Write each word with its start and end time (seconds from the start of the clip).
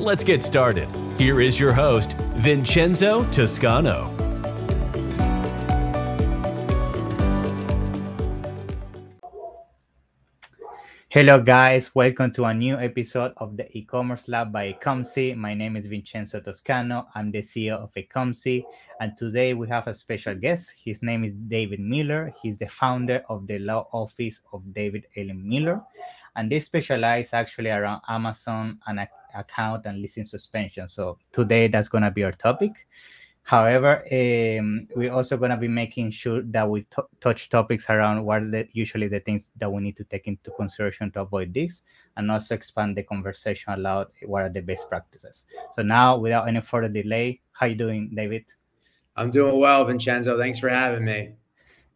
Let's 0.00 0.24
get 0.24 0.42
started. 0.42 0.88
Here 1.18 1.42
is 1.42 1.60
your 1.60 1.74
host, 1.74 2.14
Vincenzo 2.36 3.30
Toscano. 3.32 4.08
Hello, 11.10 11.42
guys. 11.42 11.94
Welcome 11.94 12.32
to 12.32 12.46
a 12.46 12.54
new 12.54 12.78
episode 12.78 13.34
of 13.36 13.58
the 13.58 13.68
e-commerce 13.76 14.26
lab 14.26 14.50
by 14.50 14.72
Ecomcy. 14.72 15.36
My 15.36 15.52
name 15.52 15.76
is 15.76 15.84
Vincenzo 15.84 16.40
Toscano. 16.40 17.06
I'm 17.14 17.30
the 17.30 17.42
CEO 17.42 17.74
of 17.74 17.92
Ecomcy, 17.92 18.64
and 19.00 19.18
today 19.18 19.52
we 19.52 19.68
have 19.68 19.86
a 19.86 19.92
special 19.92 20.34
guest. 20.34 20.72
His 20.82 21.02
name 21.02 21.24
is 21.24 21.34
David 21.34 21.80
Miller. 21.80 22.32
He's 22.42 22.58
the 22.58 22.68
founder 22.68 23.22
of 23.28 23.46
the 23.46 23.58
law 23.58 23.86
office 23.92 24.40
of 24.54 24.62
David 24.72 25.04
Ellen 25.14 25.46
Miller, 25.46 25.82
and 26.36 26.50
they 26.50 26.60
specialize 26.60 27.34
actually 27.34 27.68
around 27.68 28.00
Amazon 28.08 28.78
and 28.86 28.98
account 29.34 29.86
and 29.86 30.00
listing 30.00 30.24
suspension. 30.24 30.88
So 30.88 31.18
today 31.32 31.68
that's 31.68 31.88
going 31.88 32.04
to 32.04 32.10
be 32.10 32.24
our 32.24 32.32
topic. 32.32 32.72
However, 33.42 34.04
um, 34.12 34.86
we're 34.94 35.12
also 35.12 35.36
going 35.36 35.50
to 35.50 35.56
be 35.56 35.66
making 35.66 36.10
sure 36.10 36.42
that 36.42 36.68
we 36.68 36.82
t- 36.82 37.02
touch 37.20 37.48
topics 37.48 37.88
around 37.88 38.24
what 38.24 38.42
are 38.42 38.50
the, 38.50 38.68
usually 38.72 39.08
the 39.08 39.18
things 39.20 39.50
that 39.56 39.72
we 39.72 39.82
need 39.82 39.96
to 39.96 40.04
take 40.04 40.28
into 40.28 40.50
consideration 40.52 41.10
to 41.12 41.22
avoid 41.22 41.52
this, 41.52 41.82
and 42.16 42.30
also 42.30 42.54
expand 42.54 42.96
the 42.96 43.02
conversation 43.02 43.72
aloud. 43.72 44.08
What 44.26 44.42
are 44.42 44.50
the 44.50 44.60
best 44.60 44.88
practices? 44.88 45.46
So 45.74 45.82
now, 45.82 46.18
without 46.18 46.48
any 46.48 46.60
further 46.60 46.88
delay, 46.88 47.40
how 47.52 47.66
you 47.66 47.74
doing, 47.74 48.12
David? 48.14 48.44
I'm 49.16 49.30
doing 49.30 49.58
well, 49.58 49.84
Vincenzo. 49.84 50.38
Thanks 50.38 50.58
for 50.58 50.68
having 50.68 51.04
me. 51.04 51.32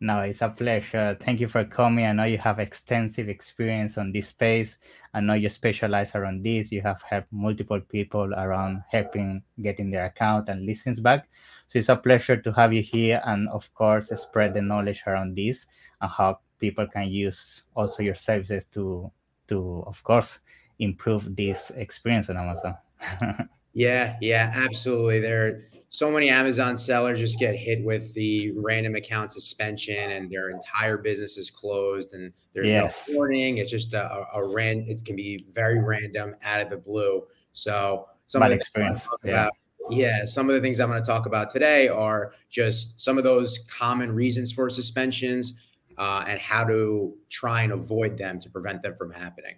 No, 0.05 0.21
it's 0.21 0.43
a 0.43 0.51
pleasure. 0.51 1.17
Thank 1.19 1.41
you 1.41 1.49
for 1.49 1.65
coming. 1.65 2.05
I 2.05 2.13
know 2.13 2.25
you 2.25 2.37
have 2.37 2.59
extensive 2.59 3.31
experience 3.31 3.97
on 3.97 4.13
this 4.13 4.29
space. 4.29 4.77
I 5.15 5.21
know 5.21 5.33
you 5.33 5.49
specialize 5.49 6.15
around 6.15 6.45
this. 6.45 6.71
You 6.71 6.83
have 6.83 7.01
helped 7.01 7.33
multiple 7.33 7.81
people 7.81 8.35
around 8.35 8.83
helping 8.91 9.43
getting 9.63 9.91
their 9.91 10.05
account 10.05 10.51
and 10.51 10.67
listings 10.67 11.01
back. 11.01 11.27
So 11.69 11.79
it's 11.79 11.89
a 11.89 11.97
pleasure 11.97 12.37
to 12.37 12.53
have 12.53 12.75
you 12.75 12.83
here 12.83 13.23
and 13.25 13.49
of 13.49 13.73
course 13.73 14.13
spread 14.15 14.53
the 14.53 14.61
knowledge 14.61 15.05
around 15.07 15.39
this 15.39 15.65
and 16.03 16.11
how 16.11 16.41
people 16.59 16.87
can 16.87 17.09
use 17.09 17.63
also 17.75 18.03
your 18.03 18.15
services 18.15 18.67
to 18.75 19.11
to 19.49 19.85
of 19.87 20.05
course 20.05 20.41
improve 20.81 21.35
this 21.35 21.71
experience 21.71 22.29
on 22.29 22.37
Amazon. 22.37 22.77
yeah, 23.75 24.17
yeah, 24.21 24.53
absolutely. 24.55 25.21
There 25.21 25.47
are 25.47 25.63
so 25.91 26.11
many 26.11 26.29
Amazon 26.29 26.77
sellers 26.77 27.21
just 27.21 27.39
get 27.39 27.55
hit 27.55 27.85
with 27.85 28.15
the 28.15 28.53
random 28.57 28.95
account 28.97 29.33
suspension 29.33 30.11
and 30.11 30.31
their 30.31 30.51
entire 30.51 30.99
business 30.99 31.37
is 31.37 31.51
closed 31.51 32.15
and 32.15 32.33
there's 32.53 32.71
yes. 32.71 33.09
no 33.09 33.17
warning. 33.17 33.59
It's 33.59 33.71
just 33.71 33.93
a, 33.95 34.13
a, 34.13 34.41
a 34.41 34.49
rand. 34.49 34.89
It 34.89 35.05
can 35.05 35.15
be 35.15 35.47
very 35.53 35.81
random 35.81 36.35
out 36.43 36.61
of 36.61 36.71
the 36.71 36.79
blue. 36.79 37.23
So 37.53 38.09
some 38.27 38.43
of 38.43 38.49
the 38.49 38.57
experience. 38.57 39.07
Yeah. 39.23 39.31
About, 39.33 39.53
yeah, 39.91 40.25
some 40.25 40.49
of 40.49 40.55
the 40.55 40.61
things 40.61 40.81
I'm 40.81 40.89
going 40.89 41.03
to 41.03 41.07
talk 41.07 41.27
about 41.27 41.51
today 41.51 41.89
are 41.89 42.33
just 42.49 43.01
some 43.01 43.19
of 43.19 43.25
those 43.25 43.59
common 43.69 44.13
reasons 44.13 44.51
for 44.51 44.71
suspensions 44.71 45.55
uh, 45.99 46.25
and 46.27 46.41
how 46.41 46.65
to 46.65 47.15
try 47.29 47.63
and 47.63 47.73
avoid 47.73 48.17
them 48.17 48.41
to 48.41 48.51
prevent 48.51 48.83
them 48.83 48.95
from 48.97 49.13
happening. 49.13 49.57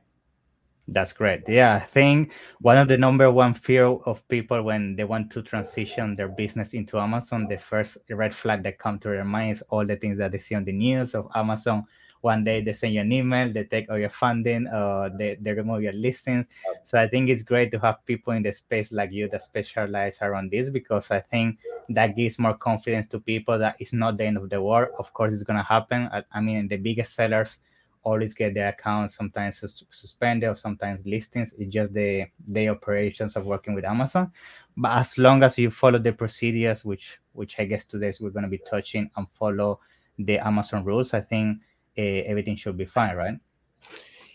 That's 0.89 1.13
great. 1.13 1.49
Yeah, 1.49 1.75
I 1.75 1.81
think 1.81 2.33
one 2.61 2.79
of 2.79 2.87
the 2.87 2.97
number 2.97 3.29
one 3.31 3.55
fear 3.55 3.87
of 3.87 4.27
people 4.29 4.63
when 4.63 4.95
they 4.95 5.03
want 5.03 5.33
to 5.33 5.43
transition 5.43 6.15
their 6.15 6.29
business 6.29 6.75
into 6.75 6.99
Amazon, 6.99 7.49
the 7.49 7.59
first 7.59 7.99
red 8.09 8.33
flag 8.33 8.63
that 8.63 8.79
come 8.79 9.01
to 9.01 9.09
their 9.09 9.25
mind 9.25 9.53
is 9.53 9.63
all 9.63 9.85
the 9.85 9.97
things 9.97 10.19
that 10.19 10.31
they 10.31 10.39
see 10.39 10.55
on 10.55 10.65
the 10.65 10.73
news 10.73 11.17
of 11.17 11.29
Amazon. 11.35 11.87
One 12.21 12.45
day 12.45 12.61
they 12.63 12.73
send 12.73 12.95
you 12.95 13.01
an 13.01 13.13
email, 13.13 13.53
they 13.53 13.65
take 13.65 13.91
all 13.91 13.99
your 13.99 14.11
funding, 14.11 14.69
uh, 14.69 15.11
they, 15.17 15.37
they 15.41 15.53
remove 15.53 15.83
your 15.83 15.93
listings. 15.93 16.47
So 16.85 17.01
I 17.01 17.09
think 17.09 17.31
it's 17.31 17.43
great 17.43 17.73
to 17.73 17.79
have 17.81 18.05
people 18.07 18.33
in 18.35 18.45
the 18.45 18.53
space 18.53 18.93
like 18.93 19.13
you 19.13 19.29
that 19.31 19.43
specialize 19.43 20.19
around 20.23 20.53
this 20.53 20.71
because 20.71 21.11
I 21.11 21.21
think 21.21 21.59
that 21.91 22.17
gives 22.17 22.39
more 22.39 22.55
confidence 22.55 23.09
to 23.09 23.21
people 23.21 23.59
that 23.59 23.77
it's 23.81 23.93
not 23.93 24.19
the 24.19 24.25
end 24.25 24.37
of 24.37 24.51
the 24.51 24.63
world. 24.63 24.89
Of 24.99 25.13
course, 25.13 25.33
it's 25.33 25.43
gonna 25.43 25.65
happen. 25.65 26.09
I, 26.13 26.23
I 26.33 26.41
mean, 26.41 26.69
the 26.69 26.77
biggest 26.77 27.15
sellers 27.15 27.59
always 28.07 28.35
get 28.35 28.55
their 28.55 28.69
accounts 28.69 29.17
sometimes 29.17 29.59
sus- 29.59 29.83
suspended 29.91 30.49
or 30.49 30.55
sometimes 30.55 31.05
listings. 31.05 31.55
It's 31.59 31.73
just 31.73 31.93
the 31.93 32.27
day 32.51 32.69
operations 32.69 33.35
of 33.35 33.45
working 33.45 33.75
with 33.75 33.85
Amazon. 33.85 34.31
But 34.77 34.99
as 34.99 35.19
long 35.19 35.43
as 35.43 35.59
you 35.59 35.71
follow 35.71 35.99
the 35.99 36.13
procedures, 36.13 36.85
which 36.85 37.19
which 37.33 37.59
I 37.59 37.65
guess 37.65 37.85
today 37.85 38.13
we're 38.21 38.31
going 38.31 38.45
to 38.45 38.57
be 38.57 38.63
touching 38.71 39.11
and 39.17 39.27
follow 39.33 39.81
the 40.19 40.39
Amazon 40.39 40.85
rules, 40.85 41.13
I 41.15 41.21
think 41.21 41.59
uh, 41.99 42.23
everything 42.31 42.57
should 42.57 42.77
be 42.77 42.87
fine, 42.87 43.17
right? 43.17 43.39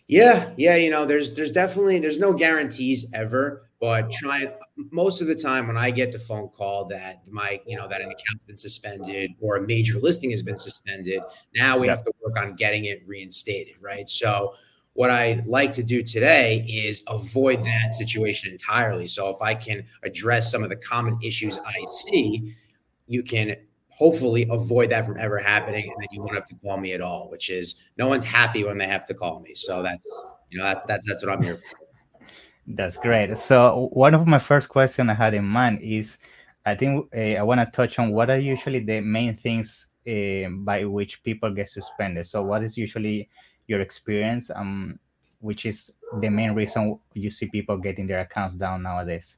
Yeah, 0.07 0.51
yeah. 0.57 0.75
You 0.75 0.89
know, 0.89 1.05
there's 1.05 1.33
there's 1.33 1.51
definitely 1.51 1.99
there's 1.99 2.19
no 2.19 2.33
guarantees 2.33 3.05
ever, 3.13 3.70
but 3.81 4.11
try 4.11 4.47
most 4.91 5.21
of 5.21 5.27
the 5.27 5.33
time 5.33 5.65
when 5.65 5.75
I 5.75 5.89
get 5.89 6.11
the 6.11 6.19
phone 6.19 6.49
call 6.49 6.85
that 6.85 7.23
my, 7.27 7.59
you 7.65 7.75
know, 7.75 7.87
that 7.87 7.99
an 7.99 8.11
account's 8.11 8.43
been 8.45 8.55
suspended 8.55 9.31
or 9.39 9.55
a 9.55 9.61
major 9.65 9.99
listing 9.99 10.29
has 10.29 10.43
been 10.43 10.57
suspended, 10.59 11.19
now 11.55 11.79
we 11.79 11.87
have 11.87 12.03
to 12.03 12.11
work 12.23 12.39
on 12.39 12.53
getting 12.53 12.85
it 12.85 13.01
reinstated, 13.07 13.73
right? 13.81 14.07
So 14.07 14.53
what 14.93 15.09
I'd 15.09 15.47
like 15.47 15.73
to 15.73 15.83
do 15.83 16.03
today 16.03 16.63
is 16.69 17.01
avoid 17.07 17.63
that 17.63 17.95
situation 17.95 18.51
entirely. 18.51 19.07
So 19.07 19.29
if 19.29 19.41
I 19.41 19.55
can 19.55 19.83
address 20.03 20.51
some 20.51 20.63
of 20.63 20.69
the 20.69 20.75
common 20.75 21.17
issues 21.23 21.57
I 21.65 21.83
see, 21.91 22.53
you 23.07 23.23
can 23.23 23.55
hopefully 23.89 24.45
avoid 24.51 24.91
that 24.91 25.07
from 25.07 25.17
ever 25.17 25.39
happening 25.39 25.85
and 25.85 25.95
then 25.99 26.07
you 26.11 26.21
won't 26.21 26.35
have 26.35 26.45
to 26.45 26.55
call 26.63 26.77
me 26.77 26.93
at 26.93 27.01
all, 27.01 27.31
which 27.31 27.49
is 27.49 27.77
no 27.97 28.07
one's 28.07 28.25
happy 28.25 28.63
when 28.63 28.77
they 28.77 28.87
have 28.87 29.05
to 29.05 29.15
call 29.15 29.39
me. 29.39 29.55
So 29.55 29.81
that's 29.81 30.05
you 30.51 30.59
know 30.59 30.65
that's 30.65 30.83
that's 30.83 31.07
that's 31.07 31.25
what 31.25 31.33
I'm 31.33 31.41
here 31.41 31.57
for. 31.57 31.80
That's 32.75 32.97
great. 32.97 33.37
So 33.37 33.89
one 33.91 34.13
of 34.13 34.27
my 34.27 34.39
first 34.39 34.69
questions 34.69 35.09
I 35.09 35.13
had 35.13 35.33
in 35.33 35.45
mind 35.45 35.81
is, 35.81 36.17
I 36.65 36.75
think 36.75 37.07
uh, 37.15 37.19
I 37.19 37.41
want 37.41 37.59
to 37.59 37.65
touch 37.75 37.99
on 37.99 38.11
what 38.11 38.29
are 38.29 38.39
usually 38.39 38.79
the 38.79 39.01
main 39.01 39.35
things 39.35 39.87
uh, 40.07 40.49
by 40.49 40.85
which 40.85 41.23
people 41.23 41.51
get 41.51 41.69
suspended. 41.69 42.27
So 42.27 42.43
what 42.43 42.63
is 42.63 42.77
usually 42.77 43.29
your 43.67 43.81
experience, 43.81 44.51
um, 44.51 44.99
which 45.39 45.65
is 45.65 45.91
the 46.21 46.29
main 46.29 46.51
reason 46.51 46.99
you 47.13 47.29
see 47.29 47.47
people 47.47 47.77
getting 47.77 48.07
their 48.07 48.19
accounts 48.19 48.55
down 48.55 48.83
nowadays? 48.83 49.37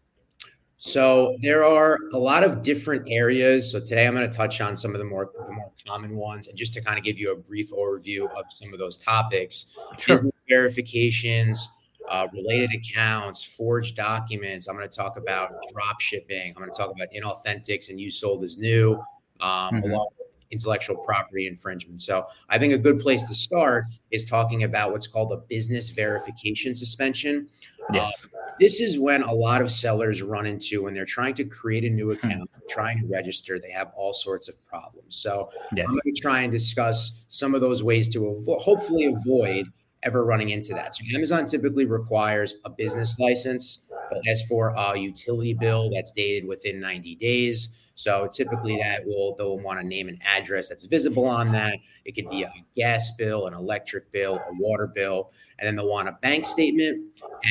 So 0.78 1.38
there 1.42 1.64
are 1.64 1.98
a 2.12 2.18
lot 2.18 2.44
of 2.44 2.62
different 2.62 3.08
areas. 3.08 3.72
So 3.72 3.80
today 3.80 4.06
I'm 4.06 4.14
going 4.14 4.30
to 4.30 4.38
touch 4.38 4.60
on 4.60 4.76
some 4.76 4.94
of 4.94 5.00
the 5.00 5.06
more 5.06 5.32
the 5.48 5.54
more 5.54 5.72
common 5.88 6.18
ones, 6.18 6.48
and 6.48 6.58
just 6.58 6.74
to 6.74 6.82
kind 6.82 6.98
of 6.98 7.06
give 7.06 7.18
you 7.18 7.32
a 7.32 7.36
brief 7.36 7.72
overview 7.72 8.30
of 8.38 8.46
some 8.50 8.74
of 8.74 8.80
those 8.80 8.98
topics, 8.98 9.78
sure. 9.98 10.22
verifications 10.50 11.70
uh, 12.09 12.28
related 12.34 12.72
accounts, 12.74 13.44
forged 13.44 13.96
documents. 13.96 14.68
I'm 14.68 14.75
going 14.75 14.90
to 14.90 14.96
talk 14.96 15.18
about 15.18 15.52
drop 15.72 16.02
shipping. 16.02 16.53
I'm 16.56 16.62
going 16.62 16.72
to 16.72 16.78
talk 16.78 16.91
about 16.91 17.08
inauthentics 17.16 17.90
and 17.90 18.00
used 18.00 18.19
sold 18.19 18.44
as 18.44 18.58
new, 18.58 18.94
um, 19.40 19.50
mm-hmm. 19.50 19.91
along 19.91 20.08
with 20.18 20.28
intellectual 20.52 20.96
property 20.97 21.47
infringement. 21.47 22.02
So 22.02 22.28
I 22.50 22.59
think 22.59 22.74
a 22.74 22.78
good 22.78 23.00
place 23.00 23.25
to 23.25 23.34
start 23.34 23.86
is 24.12 24.24
talking 24.24 24.63
about 24.63 24.92
what's 24.92 25.08
called 25.08 25.34
a 25.34 25.38
business 25.38 25.90
verification 25.90 26.75
suspension. 26.75 27.50
Yes. 27.92 28.28
Uh, 28.34 28.38
this 28.59 28.80
is 28.80 29.00
when 29.00 29.24
a 29.24 29.34
lot 29.34 29.62
of 29.62 29.72
sellers 29.72 30.22
run 30.22 30.45
into 30.45 30.83
when 30.83 30.94
they're 30.94 31.06
trying 31.06 31.33
to 31.36 31.44
create 31.44 31.83
a 31.83 31.89
new 31.89 32.13
hmm. 32.13 32.28
account, 32.28 32.51
mm-hmm. 32.51 32.68
trying 32.69 33.00
to 33.00 33.07
register, 33.07 33.60
they 33.60 33.72
have 33.72 33.92
all 33.95 34.13
sorts 34.13 34.48
of 34.48 34.63
problems. 34.66 35.16
So 35.16 35.50
yes. 35.75 35.86
I'm 35.89 35.95
going 35.95 36.16
to 36.16 36.22
try 36.22 36.42
and 36.42 36.51
discuss 36.51 37.24
some 37.28 37.56
of 37.56 37.62
those 37.62 37.83
ways 37.83 38.07
to 38.10 38.19
avo- 38.19 38.62
hopefully 38.62 39.06
avoid 39.06 39.66
ever 40.04 40.26
running 40.26 40.50
into 40.50 40.74
that. 40.74 40.96
So 40.96 41.04
Amazon 41.14 41.46
typically 41.46 41.86
requires 41.86 42.56
a 42.66 42.70
business 42.70 43.18
license, 43.20 43.86
but 44.10 44.20
as 44.28 44.44
for 44.44 44.70
a 44.70 44.98
utility 44.98 45.54
bill 45.54 45.90
that's 45.94 46.12
dated 46.12 46.48
within 46.48 46.80
90 46.80 47.16
days. 47.16 47.78
So 47.96 48.28
typically 48.28 48.78
that 48.78 49.06
will 49.06 49.36
they'll 49.36 49.60
want 49.60 49.80
to 49.80 49.86
name 49.86 50.08
an 50.08 50.18
address 50.24 50.70
that's 50.70 50.86
visible 50.86 51.26
on 51.26 51.52
that. 51.52 51.78
It 52.06 52.14
could 52.16 52.30
be 52.30 52.44
a 52.44 52.52
gas 52.76 53.12
bill, 53.12 53.48
an 53.48 53.54
electric 53.54 54.12
bill, 54.12 54.36
a 54.36 54.54
water 54.54 54.88
bill, 54.88 55.32
and 55.60 55.68
then 55.68 55.76
they'll 55.76 55.90
want 55.90 56.10
a 56.10 56.18
bank 56.22 56.46
statement 56.46 57.04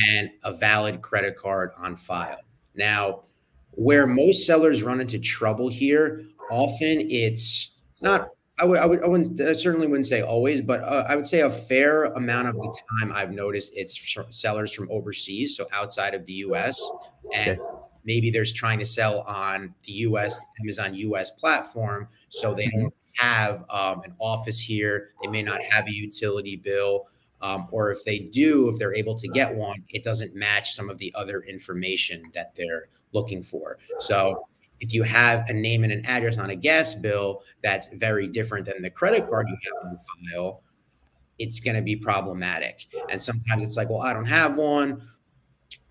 and 0.08 0.30
a 0.44 0.52
valid 0.52 1.00
credit 1.00 1.36
card 1.36 1.70
on 1.78 1.94
file. 1.94 2.40
Now, 2.74 3.22
where 3.72 4.06
most 4.06 4.46
sellers 4.46 4.82
run 4.82 5.00
into 5.00 5.18
trouble 5.18 5.68
here, 5.68 6.24
often 6.50 7.10
it's 7.10 7.72
not 8.00 8.28
I 8.58 8.64
would, 8.64 8.78
I 8.78 8.86
would, 8.86 9.02
I 9.02 9.06
wouldn't, 9.06 9.40
I 9.40 9.54
certainly 9.54 9.86
wouldn't 9.86 10.06
say 10.06 10.22
always, 10.22 10.60
but 10.60 10.82
uh, 10.82 11.06
I 11.08 11.16
would 11.16 11.26
say 11.26 11.40
a 11.40 11.50
fair 11.50 12.04
amount 12.04 12.48
of 12.48 12.54
the 12.54 12.78
time 13.00 13.10
I've 13.12 13.32
noticed 13.32 13.72
it's 13.74 14.16
sellers 14.30 14.72
from 14.72 14.90
overseas, 14.90 15.56
so 15.56 15.66
outside 15.72 16.14
of 16.14 16.26
the 16.26 16.34
U.S., 16.34 16.80
and 17.34 17.58
yes. 17.58 17.72
maybe 18.04 18.30
there's 18.30 18.52
trying 18.52 18.78
to 18.78 18.86
sell 18.86 19.20
on 19.22 19.74
the 19.84 19.92
US 19.92 20.44
Amazon 20.60 20.94
US 20.94 21.30
platform, 21.30 22.08
so 22.28 22.54
they 22.54 22.66
mm-hmm. 22.66 22.82
don't 22.82 22.94
have 23.14 23.64
um, 23.70 24.02
an 24.04 24.14
office 24.18 24.60
here. 24.60 25.10
They 25.22 25.28
may 25.28 25.42
not 25.42 25.62
have 25.62 25.86
a 25.86 25.92
utility 25.92 26.56
bill. 26.56 27.06
Um, 27.40 27.66
or 27.72 27.90
if 27.90 28.04
they 28.04 28.20
do, 28.20 28.68
if 28.68 28.78
they're 28.78 28.94
able 28.94 29.18
to 29.18 29.26
get 29.26 29.52
one, 29.52 29.82
it 29.88 30.04
doesn't 30.04 30.32
match 30.32 30.74
some 30.74 30.88
of 30.88 30.98
the 30.98 31.12
other 31.16 31.40
information 31.40 32.22
that 32.34 32.54
they're 32.54 32.86
looking 33.12 33.42
for. 33.42 33.78
So 33.98 34.46
if 34.82 34.92
you 34.92 35.04
have 35.04 35.48
a 35.48 35.52
name 35.52 35.84
and 35.84 35.92
an 35.92 36.04
address 36.06 36.38
on 36.38 36.50
a 36.50 36.56
gas 36.56 36.96
bill 36.96 37.42
that's 37.62 37.86
very 37.94 38.26
different 38.26 38.66
than 38.66 38.82
the 38.82 38.90
credit 38.90 39.30
card 39.30 39.46
you 39.48 39.56
have 39.64 39.90
on 39.90 39.96
file, 39.96 40.60
it's 41.38 41.60
going 41.60 41.76
to 41.76 41.82
be 41.82 41.94
problematic. 41.94 42.88
And 43.08 43.22
sometimes 43.22 43.62
it's 43.62 43.76
like, 43.76 43.88
well, 43.88 44.02
I 44.02 44.12
don't 44.12 44.26
have 44.26 44.58
one. 44.58 45.00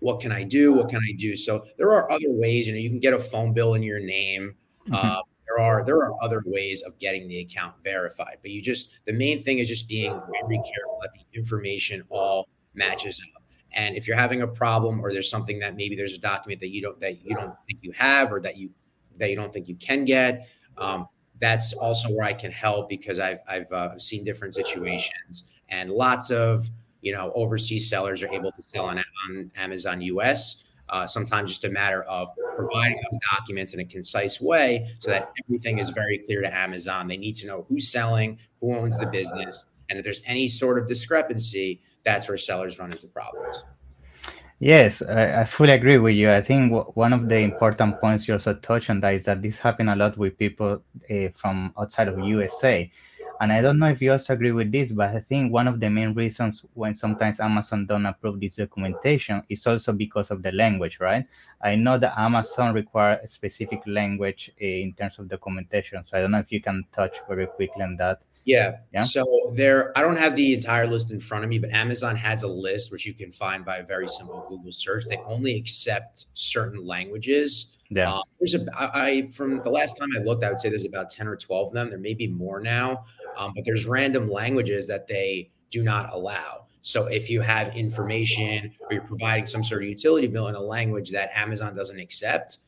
What 0.00 0.20
can 0.20 0.30
I 0.30 0.44
do? 0.44 0.74
What 0.74 0.90
can 0.90 0.98
I 0.98 1.16
do? 1.18 1.34
So 1.34 1.64
there 1.78 1.90
are 1.90 2.12
other 2.12 2.30
ways. 2.30 2.68
You 2.68 2.74
know, 2.74 2.80
you 2.80 2.90
can 2.90 3.00
get 3.00 3.14
a 3.14 3.18
phone 3.18 3.54
bill 3.54 3.74
in 3.74 3.82
your 3.82 3.98
name. 3.98 4.56
Mm-hmm. 4.86 4.94
Uh, 4.94 5.22
there 5.46 5.64
are 5.64 5.84
there 5.86 5.96
are 5.96 6.12
other 6.22 6.42
ways 6.44 6.82
of 6.82 6.98
getting 6.98 7.28
the 7.28 7.40
account 7.40 7.74
verified 7.84 8.38
but 8.40 8.50
you 8.50 8.62
just 8.62 8.90
the 9.04 9.12
main 9.12 9.38
thing 9.38 9.58
is 9.58 9.68
just 9.68 9.86
being 9.86 10.10
very 10.10 10.56
careful 10.56 10.98
that 11.02 11.10
the 11.12 11.38
information 11.38 12.02
all 12.08 12.48
matches 12.74 13.22
up 13.36 13.42
and 13.72 13.96
if 13.96 14.06
you're 14.06 14.16
having 14.16 14.42
a 14.42 14.46
problem 14.46 15.04
or 15.04 15.12
there's 15.12 15.28
something 15.28 15.58
that 15.58 15.76
maybe 15.76 15.94
there's 15.96 16.14
a 16.14 16.20
document 16.20 16.60
that 16.60 16.70
you 16.70 16.80
don't 16.80 16.98
that 17.00 17.24
you 17.24 17.34
don't 17.34 17.54
think 17.66 17.80
you 17.82 17.92
have 17.92 18.32
or 18.32 18.40
that 18.40 18.56
you 18.56 18.70
that 19.18 19.30
you 19.30 19.36
don't 19.36 19.52
think 19.52 19.68
you 19.68 19.76
can 19.76 20.04
get 20.04 20.48
um, 20.78 21.06
that's 21.40 21.72
also 21.74 22.08
where 22.10 22.26
i 22.26 22.32
can 22.32 22.50
help 22.50 22.88
because 22.88 23.18
i've 23.18 23.40
i've 23.48 23.70
uh, 23.72 23.96
seen 23.98 24.24
different 24.24 24.54
situations 24.54 25.44
and 25.68 25.90
lots 25.90 26.30
of 26.30 26.68
you 27.00 27.12
know 27.12 27.32
overseas 27.34 27.88
sellers 27.88 28.22
are 28.22 28.32
able 28.32 28.52
to 28.52 28.62
sell 28.62 28.86
on, 28.86 28.98
on 28.98 29.50
amazon 29.56 30.00
us 30.00 30.64
uh, 30.88 31.06
sometimes 31.06 31.50
just 31.50 31.64
a 31.64 31.70
matter 31.70 32.02
of 32.02 32.28
providing 32.54 32.96
those 32.98 33.18
documents 33.34 33.72
in 33.72 33.80
a 33.80 33.84
concise 33.84 34.40
way 34.40 34.94
so 34.98 35.10
that 35.10 35.32
everything 35.46 35.78
is 35.78 35.88
very 35.88 36.18
clear 36.18 36.42
to 36.42 36.54
Amazon. 36.54 37.08
They 37.08 37.16
need 37.16 37.34
to 37.36 37.46
know 37.46 37.64
who's 37.66 37.90
selling, 37.90 38.38
who 38.60 38.74
owns 38.76 38.98
the 38.98 39.06
business, 39.06 39.64
and 39.88 39.98
if 39.98 40.04
there's 40.04 40.22
any 40.26 40.48
sort 40.48 40.78
of 40.78 40.86
discrepancy, 40.88 41.80
that's 42.04 42.28
where 42.28 42.38
sellers 42.38 42.78
run 42.78 42.92
into 42.92 43.06
problems. 43.08 43.64
Yes, 44.64 45.02
I, 45.02 45.40
I 45.40 45.44
fully 45.44 45.72
agree 45.72 45.98
with 45.98 46.14
you. 46.14 46.30
I 46.30 46.40
think 46.40 46.70
w- 46.70 46.90
one 46.94 47.12
of 47.12 47.28
the 47.28 47.38
important 47.38 48.00
points 48.00 48.28
you 48.28 48.34
also 48.34 48.54
touched 48.54 48.90
on 48.90 49.00
that 49.00 49.14
is 49.14 49.24
that 49.24 49.42
this 49.42 49.58
happen 49.58 49.88
a 49.88 49.96
lot 49.96 50.16
with 50.16 50.38
people 50.38 50.82
uh, 51.10 51.28
from 51.34 51.72
outside 51.76 52.06
of 52.08 52.18
USA 52.20 52.90
and 53.40 53.50
I 53.52 53.60
don't 53.60 53.80
know 53.80 53.88
if 53.88 54.00
you 54.00 54.12
also 54.12 54.34
agree 54.34 54.52
with 54.52 54.70
this, 54.70 54.92
but 54.92 55.10
I 55.16 55.18
think 55.18 55.52
one 55.52 55.66
of 55.66 55.80
the 55.80 55.90
main 55.90 56.14
reasons 56.14 56.64
when 56.74 56.94
sometimes 56.94 57.40
Amazon 57.40 57.86
don't 57.86 58.06
approve 58.06 58.38
this 58.38 58.54
documentation 58.56 59.42
is 59.48 59.66
also 59.66 59.92
because 59.92 60.30
of 60.30 60.42
the 60.44 60.52
language, 60.52 61.00
right? 61.00 61.26
I 61.60 61.74
know 61.74 61.98
that 61.98 62.16
Amazon 62.16 62.72
require 62.72 63.18
a 63.20 63.26
specific 63.26 63.80
language 63.84 64.52
eh, 64.60 64.82
in 64.82 64.92
terms 64.92 65.18
of 65.18 65.28
documentation. 65.28 66.04
So 66.04 66.16
I 66.16 66.20
don't 66.20 66.30
know 66.30 66.38
if 66.38 66.52
you 66.52 66.60
can 66.62 66.84
touch 66.92 67.16
very 67.28 67.48
quickly 67.48 67.82
on 67.82 67.96
that. 67.96 68.20
Yeah. 68.44 68.78
yeah. 68.92 69.02
So 69.02 69.52
there, 69.54 69.96
I 69.96 70.02
don't 70.02 70.18
have 70.18 70.34
the 70.34 70.54
entire 70.54 70.86
list 70.86 71.12
in 71.12 71.20
front 71.20 71.44
of 71.44 71.50
me, 71.50 71.58
but 71.58 71.70
Amazon 71.70 72.16
has 72.16 72.42
a 72.42 72.48
list 72.48 72.90
which 72.90 73.06
you 73.06 73.14
can 73.14 73.30
find 73.30 73.64
by 73.64 73.78
a 73.78 73.84
very 73.84 74.08
simple 74.08 74.44
Google 74.48 74.72
search. 74.72 75.04
They 75.08 75.18
only 75.18 75.56
accept 75.56 76.26
certain 76.34 76.84
languages. 76.84 77.76
Yeah. 77.88 78.14
Uh, 78.14 78.22
there's 78.40 78.54
a, 78.54 78.66
I, 78.76 79.28
from 79.32 79.60
the 79.62 79.70
last 79.70 79.96
time 79.96 80.08
I 80.16 80.22
looked, 80.22 80.42
I 80.42 80.48
would 80.48 80.58
say 80.58 80.70
there's 80.70 80.86
about 80.86 81.10
10 81.10 81.28
or 81.28 81.36
12 81.36 81.68
of 81.68 81.72
them. 81.74 81.90
There 81.90 81.98
may 81.98 82.14
be 82.14 82.26
more 82.26 82.60
now 82.60 83.04
um, 83.36 83.52
but 83.54 83.64
there's 83.64 83.86
random 83.86 84.30
languages 84.30 84.86
that 84.88 85.06
they 85.06 85.50
do 85.70 85.82
not 85.82 86.12
allow. 86.12 86.66
So 86.82 87.06
if 87.06 87.30
you 87.30 87.40
have 87.40 87.74
information 87.76 88.72
or 88.80 88.92
you're 88.92 89.02
providing 89.02 89.46
some 89.46 89.62
sort 89.62 89.82
of 89.82 89.88
utility 89.88 90.26
bill 90.26 90.48
in 90.48 90.54
a 90.54 90.60
language 90.60 91.10
that 91.10 91.30
Amazon 91.34 91.76
doesn't 91.76 91.98
accept, 91.98 92.58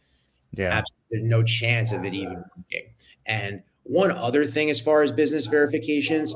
yeah, 0.52 0.82
there's 1.10 1.24
no 1.24 1.42
chance 1.42 1.90
of 1.92 2.04
it 2.04 2.14
even 2.14 2.44
working. 2.56 2.92
And 3.26 3.62
one 3.84 4.10
other 4.10 4.44
thing, 4.44 4.70
as 4.70 4.80
far 4.80 5.02
as 5.02 5.12
business 5.12 5.46
verifications, 5.46 6.34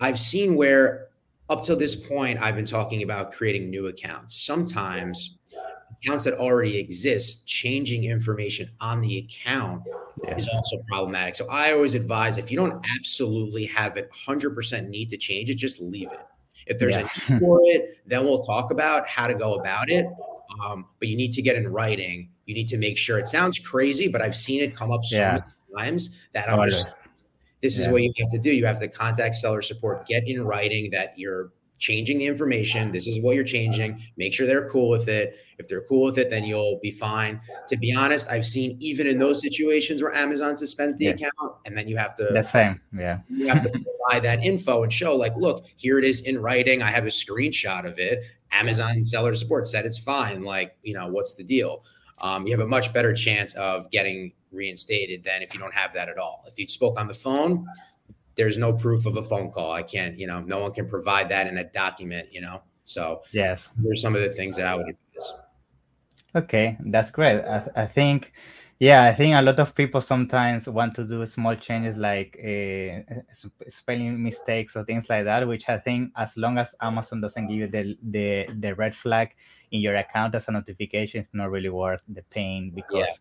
I've 0.00 0.18
seen 0.18 0.56
where 0.56 1.08
up 1.48 1.62
till 1.62 1.76
this 1.76 1.94
point, 1.94 2.40
I've 2.40 2.56
been 2.56 2.64
talking 2.64 3.02
about 3.02 3.32
creating 3.32 3.70
new 3.70 3.86
accounts. 3.86 4.40
Sometimes 4.40 5.38
accounts 6.02 6.24
that 6.24 6.34
already 6.34 6.78
exist, 6.78 7.46
changing 7.46 8.04
information 8.04 8.70
on 8.80 9.00
the 9.00 9.18
account 9.18 9.82
yeah. 10.24 10.36
is 10.36 10.48
also 10.48 10.82
problematic. 10.88 11.36
So 11.36 11.46
I 11.48 11.72
always 11.72 11.94
advise 11.94 12.38
if 12.38 12.50
you 12.50 12.56
don't 12.56 12.84
absolutely 12.98 13.66
have 13.66 13.96
it 13.96 14.10
100% 14.26 14.88
need 14.88 15.08
to 15.10 15.16
change 15.16 15.50
it, 15.50 15.54
just 15.54 15.80
leave 15.80 16.10
it. 16.10 16.20
If 16.66 16.78
there's 16.78 16.96
yeah. 16.96 17.08
a 17.28 17.32
need 17.32 17.40
for 17.40 17.58
it, 17.62 17.98
then 18.06 18.24
we'll 18.24 18.42
talk 18.42 18.70
about 18.70 19.06
how 19.06 19.26
to 19.26 19.34
go 19.34 19.54
about 19.54 19.90
it. 19.90 20.06
Um, 20.64 20.86
but 20.98 21.08
you 21.08 21.16
need 21.16 21.32
to 21.32 21.42
get 21.42 21.56
in 21.56 21.68
writing. 21.68 22.30
You 22.46 22.54
need 22.54 22.68
to 22.68 22.78
make 22.78 22.98
sure 22.98 23.18
it 23.18 23.28
sounds 23.28 23.58
crazy, 23.58 24.08
but 24.08 24.20
I've 24.20 24.36
seen 24.36 24.62
it 24.62 24.76
come 24.76 24.90
up 24.90 25.04
so 25.04 25.16
yeah. 25.16 25.30
many 25.32 25.42
times 25.76 26.18
that 26.32 26.48
I'm 26.48 26.68
just, 26.68 27.08
this 27.62 27.78
is 27.78 27.88
what 27.88 28.02
you 28.02 28.12
have 28.18 28.30
to 28.30 28.38
do. 28.38 28.52
You 28.52 28.66
have 28.66 28.80
to 28.80 28.88
contact 28.88 29.34
seller 29.36 29.62
support, 29.62 30.06
get 30.06 30.26
in 30.26 30.44
writing 30.44 30.90
that 30.90 31.14
you're 31.16 31.52
changing 31.82 32.18
the 32.18 32.26
information. 32.26 32.92
This 32.92 33.08
is 33.08 33.20
what 33.20 33.34
you're 33.34 33.44
changing. 33.44 34.00
Make 34.16 34.32
sure 34.32 34.46
they're 34.46 34.68
cool 34.68 34.88
with 34.88 35.08
it. 35.08 35.36
If 35.58 35.66
they're 35.66 35.82
cool 35.82 36.04
with 36.04 36.16
it, 36.16 36.30
then 36.30 36.44
you'll 36.44 36.78
be 36.80 36.92
fine. 36.92 37.40
To 37.68 37.76
be 37.76 37.92
honest, 37.92 38.28
I've 38.30 38.46
seen 38.46 38.76
even 38.78 39.08
in 39.08 39.18
those 39.18 39.40
situations 39.40 40.00
where 40.00 40.14
Amazon 40.14 40.56
suspends 40.56 40.96
the 40.96 41.06
yeah. 41.06 41.10
account 41.10 41.56
and 41.66 41.76
then 41.76 41.88
you 41.88 41.96
have 41.96 42.14
to 42.16 42.24
the 42.24 42.42
same. 42.42 42.80
Yeah. 42.96 43.18
You 43.28 43.48
have 43.48 43.64
to 43.64 43.70
provide 43.70 44.22
that 44.22 44.44
info 44.44 44.84
and 44.84 44.92
show, 44.92 45.16
like, 45.16 45.34
look, 45.36 45.66
here 45.74 45.98
it 45.98 46.04
is 46.04 46.20
in 46.20 46.38
writing. 46.38 46.82
I 46.82 46.90
have 46.90 47.04
a 47.04 47.08
screenshot 47.08 47.84
of 47.84 47.98
it. 47.98 48.24
Amazon 48.52 49.04
seller 49.04 49.34
support 49.34 49.66
said 49.66 49.84
it's 49.84 49.98
fine. 49.98 50.44
Like, 50.44 50.76
you 50.84 50.94
know, 50.94 51.08
what's 51.08 51.34
the 51.34 51.42
deal? 51.42 51.84
Um, 52.20 52.46
you 52.46 52.52
have 52.52 52.64
a 52.64 52.68
much 52.68 52.92
better 52.92 53.12
chance 53.12 53.54
of 53.54 53.90
getting 53.90 54.32
reinstated 54.52 55.24
than 55.24 55.42
if 55.42 55.54
you 55.54 55.60
don't 55.60 55.74
have 55.74 55.92
that 55.94 56.08
at 56.08 56.18
all. 56.18 56.44
If 56.46 56.58
you 56.58 56.68
spoke 56.68 56.98
on 57.00 57.08
the 57.08 57.14
phone, 57.14 57.66
there's 58.34 58.58
no 58.58 58.72
proof 58.72 59.06
of 59.06 59.16
a 59.16 59.22
phone 59.22 59.50
call. 59.50 59.72
I 59.72 59.82
can't, 59.82 60.18
you 60.18 60.26
know, 60.26 60.40
no 60.40 60.60
one 60.60 60.72
can 60.72 60.88
provide 60.88 61.28
that 61.30 61.46
in 61.46 61.58
a 61.58 61.64
document, 61.64 62.28
you 62.32 62.40
know. 62.40 62.62
So 62.84 63.22
yes, 63.32 63.68
there's 63.76 64.02
some 64.02 64.14
of 64.14 64.22
the 64.22 64.30
things 64.30 64.56
that 64.56 64.66
I 64.66 64.74
would 64.74 64.88
advise. 64.88 65.34
Okay, 66.34 66.78
that's 66.86 67.10
great. 67.10 67.42
I, 67.42 67.68
I 67.76 67.86
think, 67.86 68.32
yeah, 68.78 69.04
I 69.04 69.12
think 69.12 69.36
a 69.36 69.42
lot 69.42 69.60
of 69.60 69.74
people 69.74 70.00
sometimes 70.00 70.66
want 70.68 70.94
to 70.94 71.04
do 71.04 71.24
small 71.26 71.54
changes 71.54 71.98
like 71.98 72.38
uh, 72.42 73.20
spelling 73.68 74.22
mistakes 74.22 74.74
or 74.74 74.84
things 74.84 75.10
like 75.10 75.24
that. 75.24 75.46
Which 75.46 75.68
I 75.68 75.78
think, 75.78 76.10
as 76.16 76.36
long 76.36 76.58
as 76.58 76.74
Amazon 76.80 77.20
doesn't 77.20 77.48
give 77.48 77.56
you 77.56 77.68
the 77.68 77.96
the 78.02 78.48
the 78.58 78.74
red 78.74 78.96
flag 78.96 79.34
in 79.70 79.80
your 79.80 79.96
account 79.96 80.34
as 80.34 80.48
a 80.48 80.52
notification, 80.52 81.20
it's 81.20 81.34
not 81.34 81.50
really 81.50 81.68
worth 81.68 82.02
the 82.08 82.22
pain 82.22 82.72
because. 82.74 83.08
Yeah. 83.08 83.12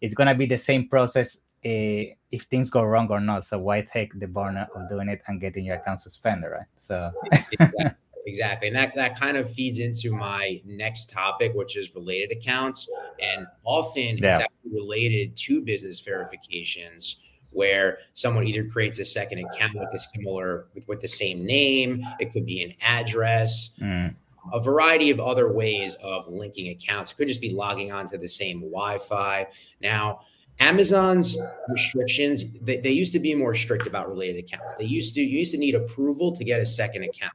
It's 0.00 0.14
gonna 0.14 0.34
be 0.34 0.46
the 0.46 0.58
same 0.58 0.88
process 0.88 1.40
uh, 1.64 2.16
if 2.30 2.42
things 2.44 2.70
go 2.70 2.82
wrong 2.82 3.08
or 3.10 3.20
not. 3.20 3.44
So 3.44 3.58
why 3.58 3.82
take 3.82 4.18
the 4.18 4.26
burner 4.26 4.66
of 4.74 4.88
doing 4.88 5.08
it 5.08 5.20
and 5.26 5.40
getting 5.40 5.64
your 5.64 5.76
account 5.76 6.00
suspended, 6.00 6.50
right? 6.50 6.66
So 6.78 7.12
exactly. 7.52 7.90
exactly. 8.26 8.68
And 8.68 8.76
that, 8.76 8.94
that 8.94 9.18
kind 9.18 9.36
of 9.36 9.50
feeds 9.50 9.78
into 9.78 10.12
my 10.12 10.60
next 10.64 11.10
topic, 11.10 11.52
which 11.54 11.76
is 11.76 11.94
related 11.94 12.32
accounts. 12.32 12.88
And 13.20 13.46
often 13.64 14.18
yeah. 14.18 14.30
it's 14.30 14.38
actually 14.38 14.72
related 14.72 15.36
to 15.36 15.62
business 15.62 16.00
verifications 16.00 17.20
where 17.52 17.98
someone 18.14 18.46
either 18.46 18.64
creates 18.64 19.00
a 19.00 19.04
second 19.04 19.44
account 19.44 19.74
with 19.74 19.88
a 19.92 19.98
similar 19.98 20.68
with, 20.74 20.86
with 20.86 21.00
the 21.00 21.08
same 21.08 21.44
name, 21.44 22.06
it 22.20 22.32
could 22.32 22.46
be 22.46 22.62
an 22.62 22.72
address. 22.80 23.76
Mm 23.80 24.14
a 24.52 24.60
variety 24.60 25.10
of 25.10 25.20
other 25.20 25.52
ways 25.52 25.94
of 26.02 26.28
linking 26.28 26.68
accounts. 26.70 27.12
It 27.12 27.16
could 27.16 27.28
just 27.28 27.40
be 27.40 27.52
logging 27.52 27.92
onto 27.92 28.18
the 28.18 28.28
same 28.28 28.60
Wi-Fi. 28.60 29.46
Now, 29.80 30.20
Amazon's 30.58 31.36
restrictions, 31.68 32.44
they, 32.60 32.78
they 32.78 32.90
used 32.90 33.12
to 33.14 33.18
be 33.18 33.34
more 33.34 33.54
strict 33.54 33.86
about 33.86 34.08
related 34.08 34.44
accounts. 34.44 34.74
They 34.74 34.84
used 34.84 35.14
to, 35.14 35.20
you 35.20 35.38
used 35.38 35.52
to 35.52 35.58
need 35.58 35.74
approval 35.74 36.32
to 36.32 36.44
get 36.44 36.60
a 36.60 36.66
second 36.66 37.04
account. 37.04 37.32